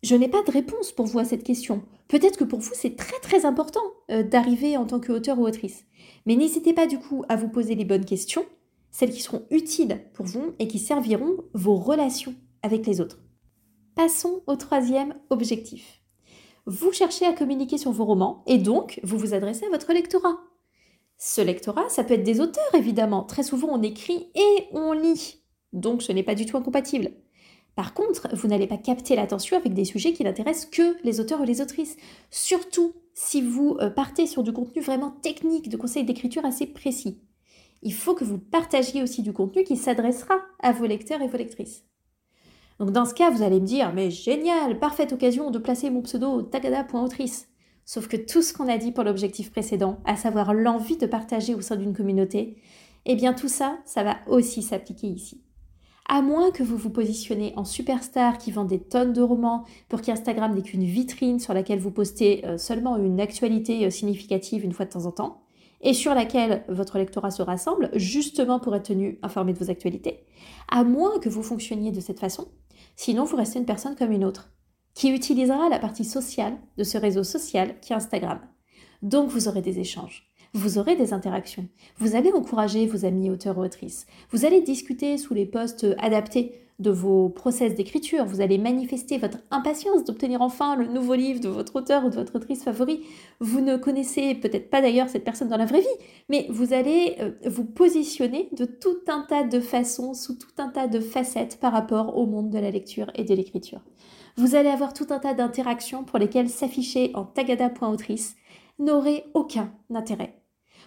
Je 0.03 0.15
n'ai 0.15 0.27
pas 0.27 0.43
de 0.43 0.51
réponse 0.51 0.91
pour 0.91 1.05
vous 1.05 1.20
à 1.20 1.25
cette 1.25 1.43
question. 1.43 1.82
Peut-être 2.10 2.38
que 2.38 2.43
pour 2.43 2.60
vous, 2.60 2.74
c'est 2.74 2.98
très 2.98 3.20
très 3.22 3.46
important 3.46 3.82
euh, 4.12 4.22
d'arriver 4.22 4.75
en 4.75 4.86
tant 4.86 5.00
qu'auteur 5.00 5.39
ou 5.39 5.48
autrice. 5.48 5.86
Mais 6.25 6.36
n'hésitez 6.36 6.74
pas 6.74 6.88
du 6.88 7.00
coup 7.00 7.24
à 7.29 7.38
vous 7.38 7.48
poser 7.48 7.74
les 7.75 7.86
bonnes 7.86 8.05
questions. 8.05 8.46
celles 8.91 9.12
qui 9.12 9.22
seront 9.22 9.48
utiles 9.50 10.01
pour 10.13 10.27
vous 10.27 10.53
et 10.60 10.67
qui 10.67 10.77
serviront 10.77 11.38
vos 11.53 11.75
relations 11.75 12.36
avec 12.62 12.86
les 12.86 13.01
autres. 13.01 13.23
Passons 13.96 14.42
au 14.48 14.56
troisième 14.56 15.14
objectif. 15.30 16.02
Vous 16.66 16.92
cherchez 16.92 17.26
à 17.26 17.34
communiquer 17.34 17.78
sur 17.78 17.92
vos 17.92 18.06
romans 18.06 18.44
et 18.48 18.58
donc 18.58 19.00
vous 19.04 19.18
vous 19.18 19.34
adressez 19.34 19.66
à 19.66 19.70
votre 19.70 19.94
lectorat. 19.94 20.40
Ce 21.18 21.42
lectorat, 21.42 21.90
ça 21.90 22.04
peut 22.04 22.16
être 22.16 22.24
des 22.24 22.40
auteurs 22.40 22.74
évidemment. 22.74 23.24
Très 23.24 23.44
souvent 23.44 23.68
on 23.72 23.82
écrit 23.84 24.32
et 24.34 24.68
on 24.72 24.94
lit. 24.94 25.44
Donc 25.74 26.02
ce 26.02 26.12
n'est 26.12 26.24
pas 26.24 26.34
du 26.36 26.46
tout 26.46 26.58
incompatible. 26.58 27.12
Par 27.76 27.94
contre, 27.94 28.30
vous 28.34 28.48
n'allez 28.48 28.68
pas 28.68 28.78
capter 28.78 29.16
l'attention 29.16 29.58
avec 29.58 29.74
des 29.74 29.86
sujets 29.86 30.14
qui 30.14 30.24
n'intéressent 30.24 30.70
que 30.72 30.96
les 31.04 31.20
auteurs 31.20 31.42
ou 31.42 31.46
les 31.46 31.62
autrices. 31.62 31.98
Surtout 32.32 32.94
si 33.14 33.42
vous 33.42 33.78
euh, 33.80 33.90
partez 33.90 34.26
sur 34.26 34.44
du 34.44 34.54
contenu 34.54 34.82
vraiment 34.82 35.12
technique, 35.12 35.70
de 35.70 35.78
conseils 35.78 36.04
d'écriture 36.04 36.46
assez 36.46 36.66
précis. 36.66 37.22
Il 37.82 37.94
faut 37.94 38.16
que 38.16 38.24
vous 38.24 38.40
partagiez 38.40 39.04
aussi 39.04 39.22
du 39.22 39.34
contenu 39.34 39.64
qui 39.64 39.76
s'adressera 39.76 40.40
à 40.62 40.72
vos 40.72 40.86
lecteurs 40.86 41.22
et 41.22 41.28
vos 41.28 41.38
lectrices. 41.38 41.84
Donc 42.80 42.92
dans 42.92 43.06
ce 43.06 43.13
cas, 43.13 43.30
vous 43.30 43.44
allez 43.44 43.60
me 43.60 43.65
dire, 43.65 43.94
mais 43.94 44.12
génial, 44.12 44.80
parfaite 44.80 45.13
occasion 45.13 45.51
de 45.51 45.60
placer 45.60 45.89
mon 45.89 46.01
pseudo 46.01 46.42
tagada.autrice. 46.42 47.48
Sauf 47.86 48.08
que 48.08 48.18
tout 48.18 48.42
ce 48.42 48.53
qu'on 48.53 48.70
a 48.70 48.77
dit 48.77 48.92
pour 48.92 49.03
l'objectif 49.03 49.51
précédent, 49.51 50.00
à 50.06 50.15
savoir 50.15 50.53
l'envie 50.53 50.98
de 50.98 51.06
partager 51.06 51.53
au 51.53 51.62
sein 51.62 51.75
d'une 51.75 51.94
communauté, 51.94 52.58
eh 53.06 53.15
bien 53.15 53.34
tout 53.34 53.50
ça, 53.50 53.77
ça 53.86 54.03
va 54.03 54.18
aussi 54.27 54.62
s'appliquer 54.62 55.08
ici. 55.08 55.42
À 56.10 56.22
moins 56.22 56.51
que 56.51 56.63
vous 56.63 56.77
vous 56.77 56.89
positionnez 56.89 57.53
en 57.56 57.63
superstar 57.63 58.38
qui 58.38 58.51
vend 58.51 58.65
des 58.65 58.80
tonnes 58.80 59.13
de 59.13 59.22
romans 59.22 59.63
pour 59.88 60.01
qu'Instagram 60.01 60.53
n'ait 60.53 60.62
qu'une 60.62 60.84
vitrine 60.84 61.39
sur 61.39 61.53
laquelle 61.53 61.80
vous 61.80 61.92
postez 61.92 62.46
euh, 62.46 62.58
seulement 62.58 62.98
une 62.98 63.22
actualité 63.22 63.86
euh, 63.86 63.89
significative 63.89 64.65
une 64.65 64.74
fois 64.74 64.86
de 64.86 64.92
temps 64.92 65.06
en 65.06 65.12
temps, 65.12 65.44
et 65.82 65.94
sur 65.94 66.13
laquelle 66.13 66.63
votre 66.70 66.98
lectorat 66.98 67.32
se 67.32 67.42
rassemble 67.42 67.89
justement 67.94 68.60
pour 68.60 68.75
être 68.75 68.88
tenu 68.88 69.20
informé 69.22 69.53
de 69.53 69.60
vos 69.60 69.70
actualités, 69.70 70.25
à 70.70 70.84
moins 70.84 71.20
que 71.20 71.30
vous 71.30 71.44
fonctionniez 71.44 71.92
de 71.92 72.00
cette 72.00 72.20
façon, 72.20 72.48
sinon 72.96 73.26
vous 73.26 73.38
restez 73.38 73.60
une 73.60 73.66
personne 73.66 73.96
comme 73.96 74.12
une 74.12 74.26
autre, 74.26 74.52
qui 74.94 75.10
utilisera 75.10 75.70
la 75.70 75.80
partie 75.80 76.06
sociale 76.06 76.58
de 76.78 76.84
ce 76.84 76.98
réseau 76.98 77.24
social 77.24 77.80
qui 77.82 77.94
est 77.94 77.96
Instagram. 77.96 78.40
Donc 79.02 79.30
vous 79.30 79.48
aurez 79.48 79.62
des 79.62 79.80
échanges 79.80 80.34
vous 80.54 80.78
aurez 80.78 80.96
des 80.96 81.14
interactions. 81.14 81.68
Vous 81.98 82.16
allez 82.16 82.32
encourager 82.32 82.86
vos 82.86 83.06
amis 83.06 83.32
auteurs 83.32 83.58
ou 83.58 83.64
autrices. 83.64 84.06
Vous 84.30 84.46
allez 84.46 84.62
discuter 84.62 85.18
sous 85.18 85.34
les 85.34 85.48
postes 85.48 85.88
adaptés 85.98 86.54
de 86.80 86.92
vos 86.92 87.30
process 87.30 87.75
d'écriture. 87.75 88.25
Vous 88.25 88.42
allez 88.42 88.58
manifester 88.58 89.18
votre 89.18 89.38
impatience 89.51 90.03
d'obtenir 90.03 90.42
enfin 90.42 90.75
le 90.75 90.88
nouveau 90.88 91.13
livre 91.15 91.39
de 91.39 91.50
votre 91.50 91.75
auteur 91.75 92.06
ou 92.06 92.10
de 92.10 92.15
votre 92.15 92.36
autrice 92.36 92.63
favori. 92.63 93.03
Vous 93.39 93.62
ne 93.62 93.77
connaissez 93.77 94.36
peut-être 94.36 94.70
pas 94.70 94.82
d'ailleurs 94.82 95.10
cette 95.10 95.24
personne 95.24 95.50
dans 95.50 95.58
la 95.58 95.65
vraie 95.65 95.82
vie, 95.82 95.88
mais 96.30 96.48
vous 96.50 96.74
allez 96.74 97.15
euh, 97.20 97.32
vous 97.46 97.65
positionner 97.65 98.50
de 98.51 98.65
tout 98.65 98.98
un 99.08 99.22
tas 99.22 99.44
de 99.44 99.60
façons, 99.60 100.13
sous 100.13 100.36
tout 100.36 100.53
un 100.58 100.70
tas 100.70 100.88
de 100.88 101.00
facettes 101.00 101.60
par 101.60 101.74
rapport 101.74 102.18
au 102.18 102.25
monde 102.25 102.50
de 102.50 102.60
la 102.60 102.72
lecture 102.72 103.12
et 103.15 103.24
de 103.24 103.34
l'écriture. 103.34 103.82
Vous 104.36 104.56
allez 104.56 104.70
avoir 104.70 104.94
tout 104.94 105.08
un 105.12 105.20
tas 105.20 105.34
d'interactions 105.34 106.03
pour 106.03 106.18
lesquelles 106.18 106.50
s'afficher 106.50 107.12
en 107.13 107.24
tagada.autrice 107.24 108.36
n'aurait 108.80 109.25
aucun 109.34 109.72
intérêt. 109.94 110.39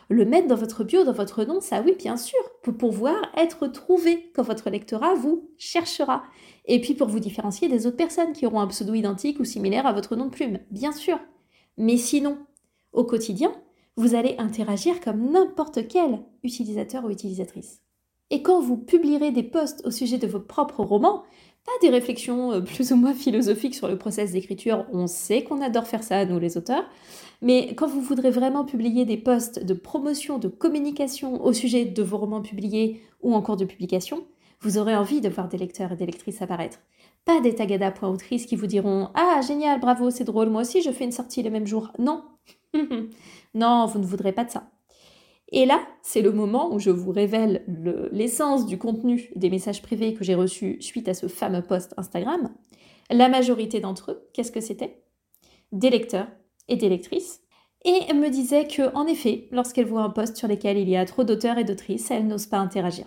Le 0.09 0.25
mettre 0.25 0.47
dans 0.49 0.57
votre 0.57 0.85
bio, 0.85 1.05
dans 1.05 1.13
votre 1.13 1.45
nom, 1.45 1.61
ça 1.61 1.83
oui, 1.85 1.95
bien 1.99 2.17
sûr, 2.17 2.39
pour 2.73 2.91
pouvoir 2.91 3.31
être 3.37 3.69
trouvé 3.69 4.33
quand 4.35 4.43
votre 4.43 4.71
lectorat 4.71 5.15
vous 5.15 5.49
cherchera. 5.57 6.25
Et 6.65 6.81
puis 6.81 6.95
pour 6.95 7.07
vous 7.07 7.21
différencier 7.21 7.69
des 7.69 7.87
autres 7.87 7.97
personnes 7.97 8.33
qui 8.33 8.45
auront 8.45 8.59
un 8.59 8.67
pseudo 8.67 8.93
identique 8.95 9.39
ou 9.39 9.45
similaire 9.45 9.87
à 9.87 9.93
votre 9.93 10.17
nom 10.17 10.25
de 10.25 10.31
plume, 10.31 10.59
bien 10.73 10.91
sûr. 10.91 11.21
Mais 11.77 11.97
sinon, 11.97 12.39
au 12.93 13.05
quotidien, 13.05 13.53
vous 13.97 14.17
allez 14.17 14.35
interagir 14.39 15.01
comme 15.01 15.31
n'importe 15.31 15.87
quel 15.87 16.19
utilisateur 16.43 17.05
ou 17.05 17.11
utilisatrice. 17.11 17.83
Et 18.31 18.43
quand 18.43 18.61
vous 18.61 18.77
publierez 18.77 19.31
des 19.31 19.45
posts 19.45 19.87
au 19.87 19.93
sujet 19.93 20.19
de 20.19 20.27
vos 20.27 20.41
propres 20.41 20.83
romans, 20.83 21.23
pas 21.65 21.73
des 21.83 21.91
réflexions 21.91 22.51
euh, 22.51 22.61
plus 22.63 22.91
ou 22.91 22.97
moins 22.97 23.15
philosophiques 23.15 23.77
sur 23.77 23.87
le 23.87 23.97
process 23.97 24.33
d'écriture, 24.33 24.87
on 24.93 25.07
sait 25.07 25.45
qu'on 25.45 25.63
adore 25.63 25.87
faire 25.87 26.03
ça, 26.03 26.25
nous 26.25 26.41
les 26.41 26.57
auteurs, 26.57 26.85
mais 27.43 27.75
quand 27.75 27.87
vous 27.87 28.01
voudrez 28.01 28.31
vraiment 28.31 28.65
publier 28.65 29.05
des 29.05 29.17
posts 29.17 29.65
de 29.65 29.75
promotion, 29.75 30.39
de 30.39 30.49
communication 30.49 31.45
au 31.45 31.53
sujet 31.53 31.85
de 31.85 32.03
vos 32.03 32.19
romans 32.19 32.43
publiés 32.43 33.03
ou 33.21 33.35
en 33.35 33.43
cours 33.43 33.57
de 33.57 33.65
publication, 33.65 34.27
vous 34.61 34.79
aurez 34.79 34.97
envie 34.97 35.21
de 35.21 35.29
voir 35.29 35.49
des 35.49 35.59
lecteurs 35.59 35.93
et 35.93 35.97
des 35.97 36.07
lectrices 36.07 36.43
apparaître. 36.43 36.79
Pas 37.25 37.41
des 37.41 37.55
tagada.autrices 37.55 38.47
qui 38.47 38.57
vous 38.57 38.67
diront 38.67 39.11
Ah, 39.15 39.41
génial, 39.47 39.81
bravo, 39.81 40.11
c'est 40.11 40.25
drôle, 40.25 40.49
moi 40.49 40.63
aussi 40.63 40.83
je 40.83 40.91
fais 40.91 41.05
une 41.05 41.13
sortie 41.13 41.43
le 41.43 41.51
même 41.51 41.67
jour. 41.67 41.93
Non. 41.99 42.25
non, 43.55 43.87
vous 43.87 43.99
ne 43.99 44.05
voudrez 44.05 44.33
pas 44.33 44.45
de 44.45 44.51
ça. 44.51 44.71
Et 45.53 45.65
là, 45.65 45.81
c'est 46.03 46.23
le 46.23 46.33
moment 46.33 46.75
où 46.75 46.79
je 46.79 46.91
vous 46.91 47.13
révèle 47.13 47.65
l'essence 48.11 48.67
du 48.67 48.79
contenu 48.79 49.31
des 49.37 49.51
messages 49.51 49.83
privés 49.83 50.15
que 50.15 50.25
j'ai 50.25 50.35
reçus 50.35 50.79
suite 50.81 51.09
à 51.09 51.15
ce 51.15 51.29
fameux 51.29 51.63
post 51.63 51.95
Instagram. 51.97 52.53
La 53.11 53.29
majorité 53.29 53.79
d'entre 53.79 54.13
eux, 54.13 54.29
qu'est-ce 54.33 54.51
que 54.51 54.61
c'était? 54.61 55.05
Des 55.71 55.91
lecteurs 55.91 56.27
et 56.69 56.77
des 56.77 56.89
lectrices, 56.89 57.41
et 57.85 58.13
me 58.13 58.29
disait 58.29 58.67
que, 58.67 58.93
en 58.95 59.07
effet, 59.07 59.49
lorsqu'elle 59.53 59.87
voit 59.87 60.03
un 60.03 60.11
post 60.11 60.37
sur 60.37 60.49
lequel 60.49 60.77
il 60.77 60.89
y 60.89 60.97
a 60.97 61.05
trop 61.05 61.23
d'auteurs 61.23 61.59
et 61.59 61.65
d'autrices, 61.65 62.11
elle 62.11 62.27
n'ose 62.27 62.47
pas 62.47 62.59
interagir. 62.59 63.07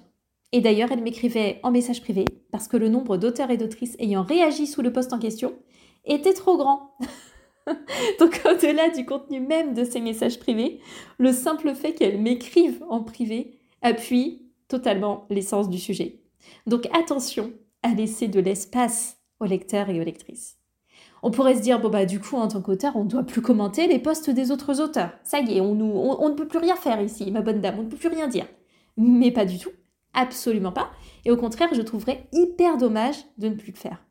Et 0.52 0.62
d'ailleurs, 0.62 0.92
elle 0.92 1.04
m'écrivait 1.04 1.60
en 1.64 1.72
message 1.72 2.02
privé 2.02 2.26
parce 2.52 2.68
que 2.68 2.78
le 2.78 2.90
nombre 2.90 3.18
d'auteurs 3.18 3.52
et 3.52 3.58
d'autrices 3.58 3.96
ayant 4.00 4.24
réagi 4.24 4.68
sous 4.68 4.82
le 4.82 4.92
post 4.92 5.14
en 5.14 5.20
question 5.20 5.54
était 6.06 6.34
trop 6.34 6.58
grand. 6.58 6.96
Donc 8.20 8.42
au-delà 8.46 8.90
du 8.90 9.06
contenu 9.06 9.40
même 9.40 9.74
de 9.74 9.84
ces 9.84 10.00
messages 10.00 10.40
privés, 10.40 10.80
le 11.18 11.32
simple 11.32 11.76
fait 11.76 11.94
qu'elle 11.94 12.20
m'écrive 12.20 12.84
en 12.90 13.04
privé 13.04 13.60
appuie 13.82 14.50
totalement 14.68 15.26
l'essence 15.30 15.70
du 15.70 15.78
sujet. 15.78 16.22
Donc 16.66 16.88
attention 16.94 17.52
à 17.84 17.90
laisser 17.90 18.28
de 18.28 18.40
l'espace 18.40 19.18
aux 19.40 19.46
lecteurs 19.46 19.90
et 19.90 20.00
aux 20.00 20.04
lectrices. 20.04 20.59
On 21.24 21.32
pourrait 21.32 21.56
se 21.56 21.62
dire, 21.62 21.80
bon 21.80 21.90
bah 21.90 22.06
du 22.06 22.20
coup, 22.20 22.36
en 22.36 22.48
tant 22.48 22.62
qu'auteur, 22.62 22.96
on 22.96 23.04
ne 23.04 23.10
doit 23.10 23.24
plus 23.24 23.42
commenter 23.42 23.88
les 23.88 24.00
posts 24.00 24.30
des 24.30 24.52
autres 24.52 24.82
auteurs. 24.82 25.12
Ça 25.24 25.40
y 25.40 25.58
est, 25.58 25.62
on, 25.62 25.72
on 25.72 26.30
ne 26.30 26.36
peut 26.36 26.48
plus 26.48 26.60
rien 26.60 26.76
faire 26.76 27.02
ici, 27.02 27.32
ma 27.32 27.42
bonne 27.42 27.62
dame, 27.62 27.76
on 27.80 27.84
ne 27.84 27.90
peut 27.90 27.98
plus 27.98 28.10
rien 28.10 28.28
dire. 28.28 28.46
Mais 28.98 29.32
pas 29.32 29.46
du 29.46 29.60
tout, 29.60 29.72
absolument 30.14 30.72
pas. 30.72 30.90
Et 31.26 31.32
au 31.32 31.38
contraire, 31.38 31.70
je 31.74 31.82
trouverais 31.82 32.28
hyper 32.32 32.78
dommage 32.78 33.18
de 33.38 33.50
ne 33.50 33.56
plus 33.56 33.72
le 33.72 33.78
faire 33.78 34.04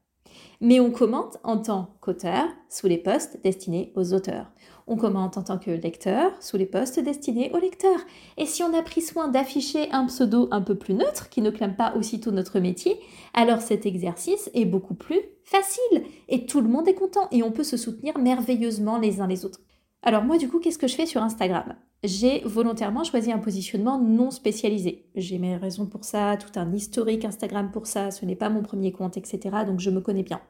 mais 0.60 0.80
on 0.80 0.90
commente 0.90 1.38
en 1.44 1.58
tant 1.58 1.96
qu'auteur 2.00 2.44
sous 2.68 2.86
les 2.86 2.98
postes 2.98 3.38
destinés 3.42 3.92
aux 3.94 4.12
auteurs. 4.12 4.50
On 4.86 4.96
commente 4.96 5.36
en 5.36 5.42
tant 5.42 5.58
que 5.58 5.70
lecteur 5.70 6.32
sous 6.40 6.56
les 6.56 6.66
postes 6.66 6.98
destinés 6.98 7.50
aux 7.52 7.58
lecteurs. 7.58 8.00
Et 8.38 8.46
si 8.46 8.62
on 8.62 8.72
a 8.72 8.82
pris 8.82 9.02
soin 9.02 9.28
d'afficher 9.28 9.90
un 9.92 10.06
pseudo 10.06 10.48
un 10.50 10.62
peu 10.62 10.76
plus 10.76 10.94
neutre, 10.94 11.28
qui 11.28 11.42
ne 11.42 11.50
clame 11.50 11.76
pas 11.76 11.94
aussitôt 11.94 12.30
notre 12.30 12.58
métier, 12.58 12.98
alors 13.34 13.60
cet 13.60 13.84
exercice 13.84 14.50
est 14.54 14.64
beaucoup 14.64 14.94
plus 14.94 15.20
facile 15.44 16.04
et 16.28 16.46
tout 16.46 16.60
le 16.60 16.68
monde 16.68 16.88
est 16.88 16.94
content 16.94 17.28
et 17.30 17.42
on 17.42 17.52
peut 17.52 17.64
se 17.64 17.76
soutenir 17.76 18.18
merveilleusement 18.18 18.98
les 18.98 19.20
uns 19.20 19.26
les 19.26 19.44
autres. 19.44 19.60
Alors 20.02 20.24
moi 20.24 20.38
du 20.38 20.48
coup, 20.48 20.60
qu'est-ce 20.60 20.78
que 20.78 20.86
je 20.86 20.94
fais 20.94 21.06
sur 21.06 21.22
Instagram? 21.22 21.74
J'ai 22.04 22.40
volontairement 22.44 23.02
choisi 23.02 23.32
un 23.32 23.38
positionnement 23.38 23.98
non 23.98 24.30
spécialisé. 24.30 25.06
J'ai 25.16 25.38
mes 25.38 25.56
raisons 25.56 25.86
pour 25.86 26.04
ça, 26.04 26.36
tout 26.36 26.58
un 26.58 26.72
historique 26.72 27.24
Instagram 27.24 27.70
pour 27.72 27.86
ça, 27.86 28.12
ce 28.12 28.24
n'est 28.24 28.36
pas 28.36 28.50
mon 28.50 28.62
premier 28.62 28.92
compte, 28.92 29.16
etc. 29.16 29.40
Donc 29.66 29.80
je 29.80 29.90
me 29.90 30.00
connais 30.00 30.22
bien. 30.22 30.40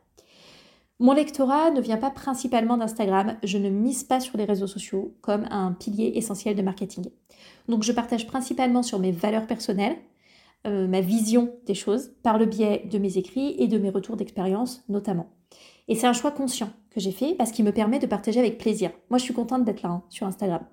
Mon 1.00 1.12
lectorat 1.12 1.70
ne 1.70 1.80
vient 1.80 1.96
pas 1.96 2.11
principalement 2.11 2.76
d'Instagram, 2.76 3.37
je 3.44 3.56
ne 3.56 3.70
mise 3.70 4.04
pas 4.04 4.20
sur 4.20 4.37
les 4.37 4.44
réseaux 4.44 4.66
sociaux 4.66 5.14
comme 5.22 5.46
un 5.50 5.72
pilier 5.72 6.12
essentiel 6.16 6.56
de 6.56 6.62
marketing. 6.62 7.06
Donc 7.68 7.84
je 7.84 7.92
partage 7.92 8.26
principalement 8.26 8.82
sur 8.82 8.98
mes 8.98 9.12
valeurs 9.12 9.46
personnelles, 9.46 9.96
euh, 10.66 10.88
ma 10.88 11.00
vision 11.00 11.54
des 11.66 11.74
choses, 11.74 12.11
par 12.22 12.37
le 12.37 12.46
biais 12.46 12.87
de 12.90 12.98
mes 12.98 13.16
écrits 13.16 13.54
et 13.58 13.68
de 13.68 13.78
mes 13.78 13.90
retours 13.90 14.16
d'expérience 14.16 14.82
notamment. 14.88 15.30
Et 15.87 15.94
c'est 15.94 16.06
un 16.06 16.12
choix 16.12 16.32
conscient 16.32 16.70
que 16.98 17.04
j'ai 17.04 17.12
fait 17.12 17.34
parce 17.34 17.52
qu'il 17.52 17.64
me 17.64 17.72
permet 17.72 18.00
de 18.00 18.06
partager 18.06 18.40
avec 18.40 18.58
plaisir. 18.58 18.90
Moi 19.08 19.18
je 19.18 19.24
suis 19.24 19.34
contente 19.34 19.64
d'être 19.64 19.82
là 19.82 19.90
hein, 19.90 20.02
sur 20.08 20.26
Instagram. 20.26 20.66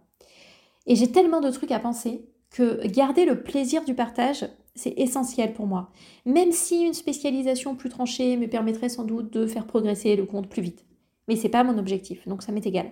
Et 0.87 0.95
j'ai 0.95 1.11
tellement 1.11 1.39
de 1.39 1.51
trucs 1.51 1.71
à 1.71 1.79
penser 1.79 2.25
que 2.49 2.85
garder 2.87 3.25
le 3.25 3.43
plaisir 3.43 3.85
du 3.85 3.93
partage, 3.93 4.47
c'est 4.73 4.93
essentiel 4.97 5.53
pour 5.53 5.67
moi. 5.67 5.91
Même 6.25 6.51
si 6.51 6.81
une 6.81 6.93
spécialisation 6.93 7.75
plus 7.75 7.89
tranchée 7.89 8.37
me 8.37 8.47
permettrait 8.47 8.89
sans 8.89 9.03
doute 9.03 9.31
de 9.31 9.45
faire 9.45 9.67
progresser 9.67 10.15
le 10.15 10.25
compte 10.25 10.49
plus 10.49 10.61
vite. 10.61 10.85
Mais 11.27 11.35
c'est 11.35 11.49
pas 11.49 11.63
mon 11.63 11.77
objectif, 11.77 12.27
donc 12.27 12.41
ça 12.43 12.51
m'est 12.51 12.65
égal. 12.65 12.91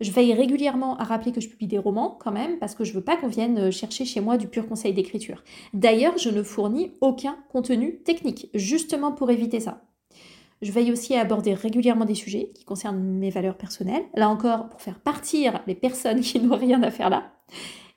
Je 0.00 0.12
veille 0.12 0.32
régulièrement 0.32 0.96
à 0.96 1.04
rappeler 1.04 1.32
que 1.32 1.42
je 1.42 1.48
publie 1.48 1.66
des 1.66 1.78
romans 1.78 2.16
quand 2.18 2.32
même, 2.32 2.58
parce 2.58 2.74
que 2.74 2.84
je 2.84 2.92
veux 2.94 3.02
pas 3.02 3.16
qu'on 3.16 3.28
vienne 3.28 3.70
chercher 3.70 4.06
chez 4.06 4.20
moi 4.20 4.38
du 4.38 4.46
pur 4.46 4.66
conseil 4.66 4.94
d'écriture. 4.94 5.44
D'ailleurs, 5.74 6.16
je 6.16 6.30
ne 6.30 6.42
fournis 6.42 6.92
aucun 7.02 7.36
contenu 7.50 7.98
technique, 8.02 8.48
justement 8.54 9.12
pour 9.12 9.30
éviter 9.30 9.60
ça. 9.60 9.82
Je 10.62 10.72
veille 10.72 10.92
aussi 10.92 11.14
à 11.14 11.20
aborder 11.20 11.54
régulièrement 11.54 12.04
des 12.04 12.14
sujets 12.14 12.50
qui 12.54 12.64
concernent 12.64 13.00
mes 13.00 13.30
valeurs 13.30 13.56
personnelles, 13.56 14.04
là 14.14 14.28
encore 14.28 14.68
pour 14.68 14.82
faire 14.82 15.00
partir 15.00 15.62
les 15.66 15.74
personnes 15.74 16.20
qui 16.22 16.40
n'ont 16.40 16.56
rien 16.56 16.82
à 16.82 16.90
faire 16.90 17.10
là. 17.10 17.32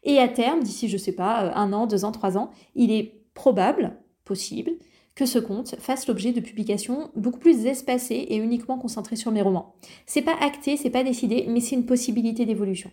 Et 0.04 0.20
à 0.20 0.28
terme, 0.28 0.64
d'ici, 0.64 0.90
je 0.90 0.98
sais 0.98 1.14
pas, 1.14 1.46
euh, 1.46 1.52
un 1.56 1.74
an, 1.74 1.88
deux 1.88 2.06
ans, 2.06 2.12
trois 2.12 2.38
ans, 2.38 2.52
il 2.76 2.92
est 2.92 3.22
probable, 3.34 3.98
possible, 4.26 4.72
que 5.16 5.26
ce 5.26 5.40
compte 5.40 5.76
fasse 5.80 6.08
l'objet 6.08 6.32
de 6.32 6.40
publications 6.40 7.12
beaucoup 7.16 7.40
plus 7.40 7.66
espacées 7.66 8.26
et 8.30 8.38
uniquement 8.38 8.78
concentrées 8.78 9.16
sur 9.16 9.32
mes 9.32 9.42
romans. 9.42 9.76
C'est 10.06 10.22
pas 10.22 10.36
acté, 10.42 10.76
c'est 10.76 10.90
pas 10.90 11.04
décidé, 11.04 11.46
mais 11.48 11.60
c'est 11.60 11.76
une 11.76 11.86
possibilité 11.86 12.46
d'évolution. 12.46 12.92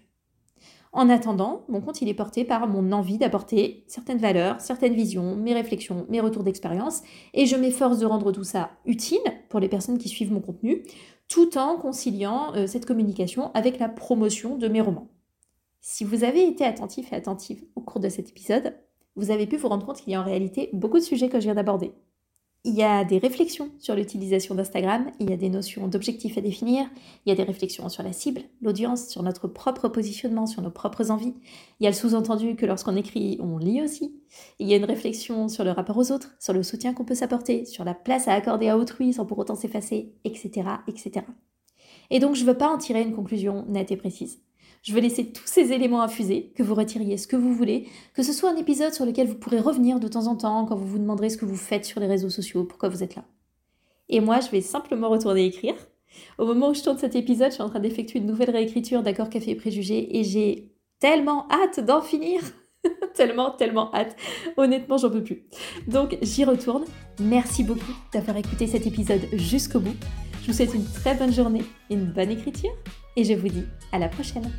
En 0.92 1.08
attendant, 1.08 1.64
mon 1.68 1.80
compte 1.80 2.02
il 2.02 2.08
est 2.08 2.14
porté 2.14 2.44
par 2.44 2.66
mon 2.66 2.90
envie 2.90 3.16
d'apporter 3.16 3.84
certaines 3.86 4.18
valeurs, 4.18 4.60
certaines 4.60 4.94
visions, 4.94 5.36
mes 5.36 5.54
réflexions, 5.54 6.04
mes 6.08 6.20
retours 6.20 6.42
d'expérience, 6.42 7.02
et 7.32 7.46
je 7.46 7.54
m'efforce 7.54 7.98
de 7.98 8.06
rendre 8.06 8.32
tout 8.32 8.42
ça 8.44 8.70
utile 8.86 9.20
pour 9.48 9.60
les 9.60 9.68
personnes 9.68 9.98
qui 9.98 10.08
suivent 10.08 10.32
mon 10.32 10.40
contenu, 10.40 10.82
tout 11.28 11.56
en 11.56 11.76
conciliant 11.76 12.52
euh, 12.56 12.66
cette 12.66 12.86
communication 12.86 13.52
avec 13.54 13.78
la 13.78 13.88
promotion 13.88 14.56
de 14.56 14.66
mes 14.66 14.80
romans. 14.80 15.08
Si 15.80 16.02
vous 16.02 16.24
avez 16.24 16.46
été 16.46 16.64
attentif 16.64 17.12
et 17.12 17.16
attentive 17.16 17.64
au 17.76 17.80
cours 17.80 18.00
de 18.00 18.08
cet 18.08 18.28
épisode, 18.28 18.74
vous 19.14 19.30
avez 19.30 19.46
pu 19.46 19.56
vous 19.56 19.68
rendre 19.68 19.86
compte 19.86 20.00
qu'il 20.00 20.12
y 20.12 20.16
a 20.16 20.20
en 20.20 20.24
réalité 20.24 20.70
beaucoup 20.72 20.98
de 20.98 21.04
sujets 21.04 21.28
que 21.28 21.38
je 21.38 21.44
viens 21.44 21.54
d'aborder. 21.54 21.92
Il 22.62 22.74
y 22.74 22.82
a 22.82 23.04
des 23.04 23.16
réflexions 23.16 23.70
sur 23.78 23.94
l'utilisation 23.94 24.54
d'Instagram, 24.54 25.10
il 25.18 25.30
y 25.30 25.32
a 25.32 25.38
des 25.38 25.48
notions 25.48 25.88
d'objectifs 25.88 26.36
à 26.36 26.42
définir, 26.42 26.86
il 27.24 27.30
y 27.30 27.32
a 27.32 27.34
des 27.34 27.42
réflexions 27.42 27.88
sur 27.88 28.02
la 28.02 28.12
cible, 28.12 28.42
l'audience, 28.60 29.08
sur 29.08 29.22
notre 29.22 29.48
propre 29.48 29.88
positionnement, 29.88 30.46
sur 30.46 30.60
nos 30.60 30.70
propres 30.70 31.10
envies. 31.10 31.32
Il 31.80 31.84
y 31.84 31.86
a 31.86 31.90
le 31.90 31.96
sous-entendu 31.96 32.56
que 32.56 32.66
lorsqu'on 32.66 32.96
écrit, 32.96 33.38
on 33.40 33.56
lit 33.56 33.80
aussi. 33.80 34.14
Il 34.58 34.68
y 34.68 34.74
a 34.74 34.76
une 34.76 34.84
réflexion 34.84 35.48
sur 35.48 35.64
le 35.64 35.70
rapport 35.70 35.96
aux 35.96 36.12
autres, 36.12 36.34
sur 36.38 36.52
le 36.52 36.62
soutien 36.62 36.92
qu'on 36.92 37.06
peut 37.06 37.14
s'apporter, 37.14 37.64
sur 37.64 37.82
la 37.82 37.94
place 37.94 38.28
à 38.28 38.34
accorder 38.34 38.68
à 38.68 38.76
autrui 38.76 39.14
sans 39.14 39.24
pour 39.24 39.38
autant 39.38 39.56
s'effacer, 39.56 40.12
etc., 40.24 40.68
etc. 40.86 41.24
Et 42.10 42.18
donc 42.18 42.34
je 42.34 42.42
ne 42.42 42.48
veux 42.48 42.58
pas 42.58 42.68
en 42.68 42.76
tirer 42.76 43.00
une 43.00 43.14
conclusion 43.14 43.64
nette 43.68 43.90
et 43.90 43.96
précise. 43.96 44.38
Je 44.82 44.94
veux 44.94 45.00
laisser 45.00 45.30
tous 45.30 45.46
ces 45.46 45.72
éléments 45.72 46.02
infuser, 46.02 46.52
que 46.56 46.62
vous 46.62 46.74
retiriez 46.74 47.18
ce 47.18 47.26
que 47.26 47.36
vous 47.36 47.52
voulez, 47.52 47.88
que 48.14 48.22
ce 48.22 48.32
soit 48.32 48.50
un 48.50 48.56
épisode 48.56 48.94
sur 48.94 49.04
lequel 49.04 49.26
vous 49.26 49.34
pourrez 49.34 49.60
revenir 49.60 50.00
de 50.00 50.08
temps 50.08 50.26
en 50.26 50.36
temps 50.36 50.64
quand 50.64 50.76
vous 50.76 50.86
vous 50.86 50.98
demanderez 50.98 51.28
ce 51.28 51.36
que 51.36 51.44
vous 51.44 51.56
faites 51.56 51.84
sur 51.84 52.00
les 52.00 52.06
réseaux 52.06 52.30
sociaux, 52.30 52.64
pourquoi 52.64 52.88
vous 52.88 53.02
êtes 53.02 53.14
là. 53.14 53.24
Et 54.08 54.20
moi, 54.20 54.40
je 54.40 54.48
vais 54.50 54.62
simplement 54.62 55.10
retourner 55.10 55.44
écrire. 55.44 55.74
Au 56.38 56.46
moment 56.46 56.70
où 56.70 56.74
je 56.74 56.82
tourne 56.82 56.98
cet 56.98 57.14
épisode, 57.14 57.50
je 57.50 57.54
suis 57.54 57.62
en 57.62 57.68
train 57.68 57.80
d'effectuer 57.80 58.18
une 58.18 58.26
nouvelle 58.26 58.50
réécriture 58.50 59.02
d'accord 59.02 59.28
Café 59.28 59.50
et 59.50 59.54
Préjugés 59.54 60.18
et 60.18 60.24
j'ai 60.24 60.72
tellement 60.98 61.46
hâte 61.50 61.84
d'en 61.84 62.00
finir. 62.00 62.40
tellement, 63.14 63.50
tellement 63.50 63.94
hâte. 63.94 64.16
Honnêtement, 64.56 64.96
j'en 64.96 65.10
peux 65.10 65.22
plus. 65.22 65.44
Donc, 65.86 66.16
j'y 66.22 66.44
retourne. 66.44 66.84
Merci 67.20 67.64
beaucoup 67.64 67.92
d'avoir 68.12 68.38
écouté 68.38 68.66
cet 68.66 68.86
épisode 68.86 69.22
jusqu'au 69.34 69.80
bout. 69.80 69.96
Je 70.42 70.46
vous 70.46 70.52
souhaite 70.54 70.74
une 70.74 70.86
très 70.86 71.14
bonne 71.14 71.32
journée, 71.32 71.62
une 71.90 72.06
bonne 72.06 72.30
écriture 72.30 72.72
et 73.20 73.24
je 73.24 73.34
vous 73.34 73.48
dis 73.48 73.66
à 73.92 73.98
la 73.98 74.08
prochaine. 74.08 74.50